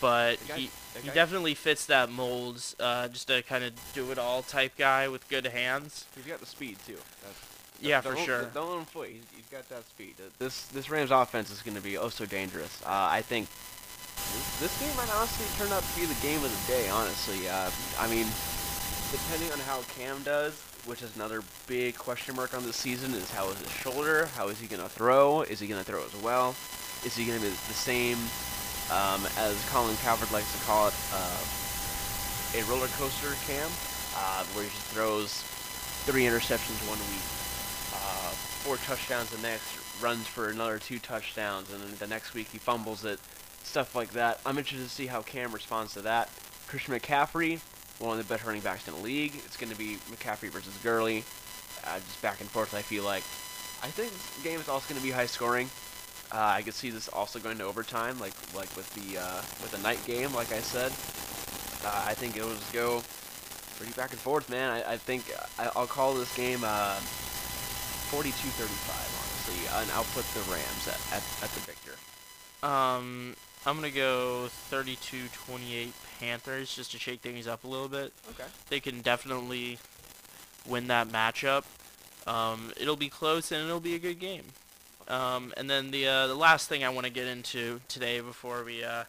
[0.00, 2.62] but he the he definitely fits that mold.
[2.78, 6.06] Uh, just a kind of do it all type guy with good hands.
[6.14, 6.96] He's got the speed too.
[7.22, 7.38] That's,
[7.80, 8.42] Yeah, for don't- sure.
[8.54, 9.12] Don't let him fool you.
[9.14, 10.14] He's, he's got that speed.
[10.18, 12.80] Uh, This this Rams offense is going to be oh so dangerous.
[12.84, 16.50] Uh, I think this, this game might honestly turn out to be the game of
[16.66, 16.88] the day.
[16.88, 18.26] Honestly, uh, I mean,
[19.10, 20.54] depending on how Cam does,
[20.86, 24.26] which is another big question mark on this season, is how is his shoulder?
[24.36, 25.42] How is he going to throw?
[25.42, 26.50] Is he going to throw as well?
[27.04, 28.16] Is he going to be the same
[28.90, 33.70] um, as Colin Cowherd likes to call it, uh, a roller coaster Cam,
[34.16, 35.42] uh, where he throws
[36.04, 37.24] three interceptions one week,
[37.94, 38.30] uh,
[38.64, 42.58] four touchdowns the next, runs for another two touchdowns, and then the next week he
[42.58, 43.20] fumbles it,
[43.62, 44.40] stuff like that.
[44.44, 46.28] I'm interested to see how Cam responds to that.
[46.66, 47.60] Christian McCaffrey,
[47.98, 49.34] one of the best running backs in the league.
[49.44, 51.24] It's going to be McCaffrey versus Gurley,
[51.84, 52.74] uh, just back and forth.
[52.74, 53.22] I feel like.
[53.82, 55.68] I think this game is also going to be high scoring.
[56.32, 59.70] Uh, I could see this also going to overtime, like like with the uh, with
[59.70, 60.92] the night game, like I said.
[61.84, 63.02] Uh, I think it will just go
[63.76, 64.70] pretty back and forth, man.
[64.70, 67.00] I, I think I, will call this game 42-35, uh,
[69.18, 71.98] honestly, and I'll put the Rams at, at, at the victor.
[72.62, 78.14] Um, I'm gonna go 32-28 Panthers just to shake things up a little bit.
[78.30, 78.48] Okay.
[78.70, 79.78] They can definitely
[80.66, 81.64] win that matchup.
[82.26, 84.44] Um, it'll be close and it'll be a good game.
[85.08, 88.64] Um, and then the uh, the last thing I want to get into today before
[88.64, 89.04] we uh,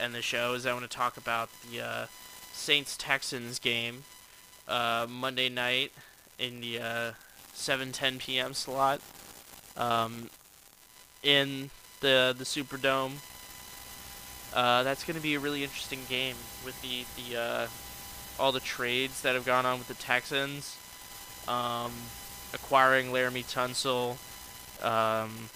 [0.00, 2.06] end the show is I want to talk about the uh,
[2.52, 4.04] Saints Texans game
[4.68, 5.92] uh, Monday night
[6.38, 6.78] in the
[7.54, 8.54] 7:10 uh, p.m.
[8.54, 9.00] slot
[9.76, 10.30] um,
[11.22, 13.12] in the the Superdome.
[14.54, 17.68] Uh, that's going to be a really interesting game with the the
[18.40, 20.78] all the trades that have gone on with the Texans,
[21.46, 21.92] um,
[22.54, 24.16] acquiring Laremy Tunsil
[24.82, 25.50] um,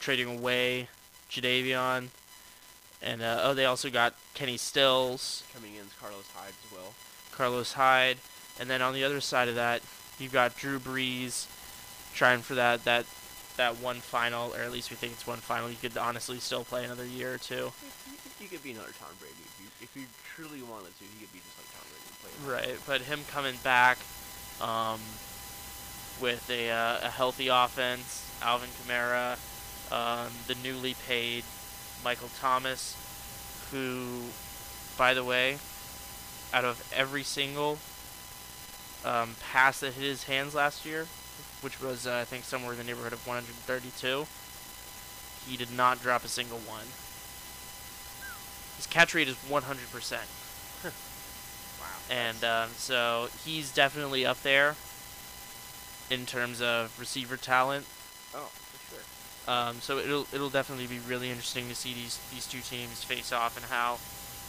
[0.00, 0.88] trading away
[1.30, 2.08] Jadeveon.
[3.02, 5.42] And uh, oh, they also got Kenny Stills.
[5.52, 6.94] Coming in is Carlos Hyde as well.
[7.32, 8.16] Carlos Hyde.
[8.58, 9.82] And then on the other side of that,
[10.18, 11.46] you've got Drew Brees
[12.14, 13.04] trying for that, that
[13.56, 15.70] that one final, or at least we think it's one final.
[15.70, 17.54] You could honestly still play another year or two.
[17.54, 20.02] You, you could be another Tom Brady if you, if you
[20.34, 21.04] truly wanted to.
[21.04, 22.70] He could be just like Tom Brady.
[22.70, 23.98] Right, but him coming back
[24.60, 25.00] um,
[26.20, 29.38] with a, uh, a healthy offense Alvin Kamara,
[29.90, 31.44] um, the newly paid
[32.04, 32.94] Michael Thomas,
[33.70, 34.24] who,
[34.98, 35.58] by the way,
[36.52, 37.78] out of every single
[39.04, 41.06] um, pass that hit his hands last year,
[41.62, 44.26] which was uh, I think somewhere in the neighborhood of 132,
[45.48, 46.86] he did not drop a single one.
[48.76, 50.12] His catch rate is 100%.
[50.84, 51.86] wow.
[52.10, 54.76] And um, so he's definitely up there
[56.10, 57.86] in terms of receiver talent.
[58.34, 59.54] Oh, for sure.
[59.54, 63.32] Um, so it'll it'll definitely be really interesting to see these these two teams face
[63.32, 63.98] off and how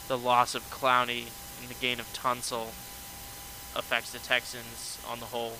[0.07, 1.27] the loss of Clowney
[1.59, 2.69] and the gain of Tunsil
[3.75, 5.53] affects the Texans on the whole.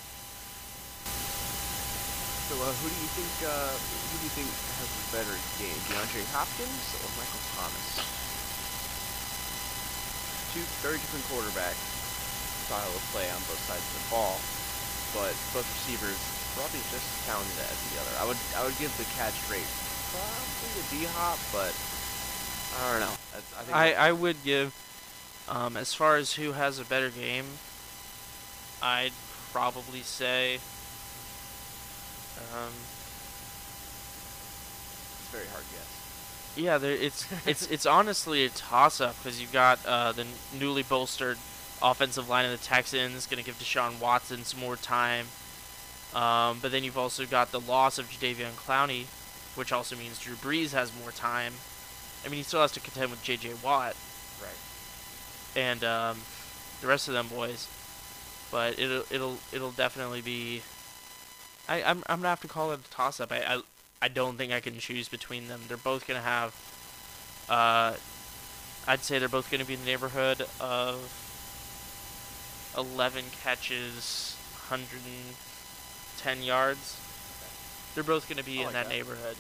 [2.46, 5.80] So uh, who do you think uh, who do you think has a better game,
[5.90, 8.06] DeAndre Hopkins or Michael Thomas?
[10.54, 11.74] Two very different quarterback
[12.70, 14.38] style of play on both sides of the ball,
[15.16, 16.20] but both receivers
[16.60, 18.14] probably just as talented as the other.
[18.20, 19.68] I would I would give the catch rate
[20.12, 21.72] probably to D Hop, but
[22.76, 23.16] I don't know.
[23.32, 24.76] I, I think I, I would give
[25.48, 27.46] um, as far as who has a better game,
[28.82, 29.14] I'd
[29.52, 30.56] probably say
[32.54, 32.74] um,
[35.20, 36.54] it's a very hard guess.
[36.58, 40.26] Yeah, there, it's it's it's honestly a toss up because you've got uh, the
[40.58, 41.38] newly bolstered
[41.86, 45.28] offensive line of the Texans going to give Deshaun Watson some more time.
[46.14, 49.06] Um, but then you've also got the loss of Jadeveon Clowney,
[49.56, 51.54] which also means Drew Brees has more time.
[52.26, 53.54] I mean, he still has to contend with J.J.
[53.64, 53.96] Watt.
[54.42, 55.62] Right.
[55.62, 56.18] And um,
[56.82, 57.68] the rest of them boys.
[58.52, 60.62] But it'll it'll it'll definitely be.
[61.68, 63.32] I I'm I'm gonna have to call it a toss up.
[63.32, 63.62] I, I
[64.02, 65.62] I don't think I can choose between them.
[65.68, 66.54] They're both gonna have.
[67.50, 67.96] Uh,
[68.88, 71.25] I'd say they're both gonna be in the neighborhood of.
[72.78, 74.36] 11 catches,
[74.70, 75.02] 100.
[76.26, 77.00] 10 yards.
[77.94, 79.38] They're both going to be I in that, that, neighborhood.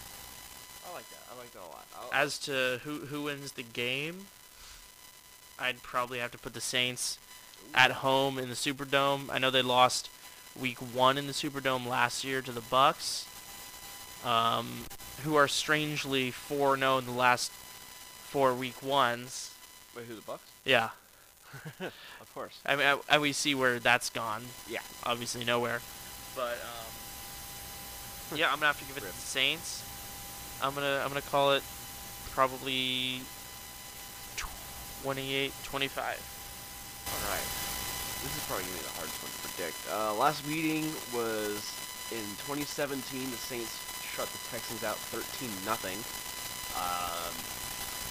[0.88, 1.21] I like that.
[1.33, 1.86] I like that a lot.
[1.95, 4.27] I'll, As to who who wins the game,
[5.57, 7.17] I'd probably have to put the Saints
[7.73, 9.31] at home in the Superdome.
[9.31, 10.11] I know they lost
[10.59, 13.25] week 1 in the Superdome last year to the Bucks.
[14.23, 14.86] Um,
[15.23, 19.53] who are strangely 4-0 in the last four week ones.
[19.95, 20.43] Wait, who the Bucks?
[20.63, 20.89] Yeah.
[22.36, 22.59] of course.
[22.65, 24.43] I mean, I, I, we see where that's gone.
[24.67, 24.81] Yeah.
[25.05, 25.79] Obviously nowhere.
[26.36, 29.83] But um, yeah, I'm gonna have to give it to the Saints.
[30.61, 31.63] I'm gonna I'm gonna call it
[32.31, 33.21] probably
[35.03, 36.03] 28, 25.
[36.03, 37.39] All right.
[38.19, 39.77] This is probably gonna be the hardest one to predict.
[39.88, 40.83] Uh, last meeting
[41.15, 41.63] was
[42.11, 43.31] in 2017.
[43.31, 46.03] The Saints shut the Texans out 13 nothing.
[46.75, 47.31] Um,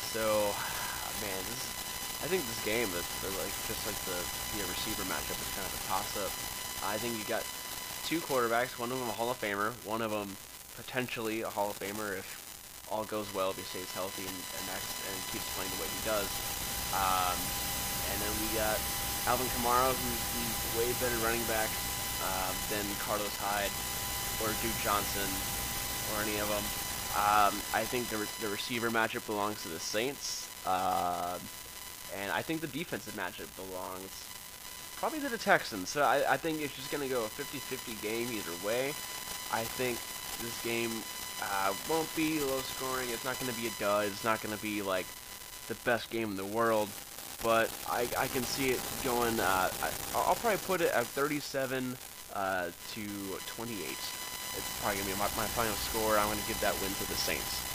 [0.09, 0.49] so,
[1.21, 1.74] man, this
[2.25, 3.05] I think this game is
[3.37, 4.17] like just like the
[4.57, 6.33] you know, receiver matchup is kind of a toss up.
[6.81, 7.45] I think you got
[8.09, 10.33] two quarterbacks, one of them a Hall of Famer, one of them
[10.81, 12.25] potentially a Hall of Famer if
[12.89, 15.89] all goes well, if he stays healthy and, and, acts, and keeps playing the way
[15.93, 16.25] he does.
[16.97, 17.37] Um,
[18.09, 18.81] and then we got
[19.29, 21.69] Alvin Kamara, who's the way better running back
[22.25, 23.69] uh, than Carlos Hyde
[24.41, 25.29] or Duke Johnson
[26.17, 26.65] or any of them.
[27.21, 30.49] Um, I think the, re- the receiver matchup belongs to the Saints.
[30.65, 31.37] Uh,
[32.21, 34.25] and I think the defensive matchup belongs
[34.97, 35.89] probably to the Texans.
[35.89, 38.89] So I, I think it's just going to go a 50-50 game either way.
[39.53, 39.99] I think
[40.41, 40.91] this game
[41.43, 43.09] uh, won't be low scoring.
[43.11, 44.07] It's not going to be a dud.
[44.07, 45.07] It's not going to be like
[45.69, 46.89] the best game in the world.
[47.43, 49.39] But I, I can see it going.
[49.39, 51.97] Uh, I, I'll probably put it at 37
[52.33, 53.03] uh, to
[53.47, 53.79] 28.
[54.57, 56.17] It's probably gonna be my, my final score.
[56.17, 57.74] I'm gonna give that win to the Saints.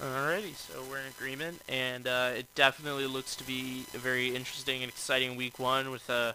[0.00, 4.82] Alrighty, so we're in agreement, and uh, it definitely looks to be a very interesting
[4.82, 6.32] and exciting week one with uh,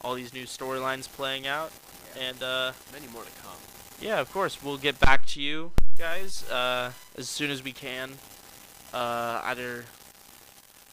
[0.00, 1.72] all these new storylines playing out.
[2.16, 2.22] Yeah.
[2.22, 3.58] And uh, many more to come.
[4.00, 8.12] Yeah, of course, we'll get back to you guys uh, as soon as we can.
[8.94, 9.84] Uh, either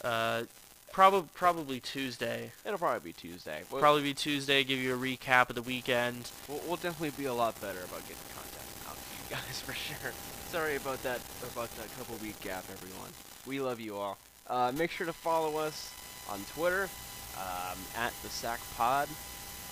[0.04, 0.44] uh,
[0.92, 2.52] probably probably Tuesday.
[2.66, 3.62] It'll probably be Tuesday.
[3.72, 4.66] We'll, probably be Tuesday.
[4.66, 6.30] Give you a recap of the weekend.
[6.50, 9.72] We'll, we'll definitely be a lot better about getting content out to you guys for
[9.72, 10.12] sure.
[10.52, 11.22] Sorry about that
[11.54, 13.12] about that couple week gap, everyone.
[13.46, 14.18] We love you all.
[14.48, 15.94] Uh, make sure to follow us
[16.28, 16.90] on Twitter
[17.38, 19.08] um, at the Sack Pod.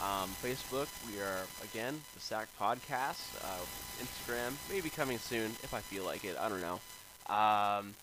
[0.04, 3.44] Um, Facebook, we are again the Sack Podcast.
[3.44, 3.58] Uh,
[4.04, 6.38] Instagram, maybe coming soon if I feel like it.
[6.40, 6.80] I don't know.
[7.26, 7.96] Um,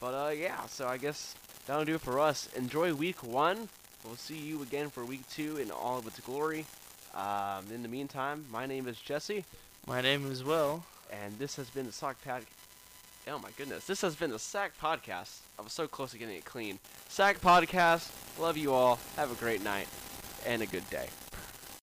[0.00, 1.34] but uh, yeah, so I guess
[1.66, 2.48] that'll do it for us.
[2.54, 3.68] Enjoy week one.
[4.04, 6.66] We'll see you again for week two in all of its glory.
[7.16, 9.44] Um, in the meantime, my name is Jesse.
[9.88, 12.44] My name is Will and this has been the Sack Pad.
[13.28, 15.38] Oh my goodness, this has been the Sack Podcast.
[15.58, 16.78] I was so close to getting it clean.
[17.08, 18.10] Sack Podcast.
[18.40, 18.98] Love you all.
[19.16, 19.86] Have a great night
[20.46, 21.08] and a good day.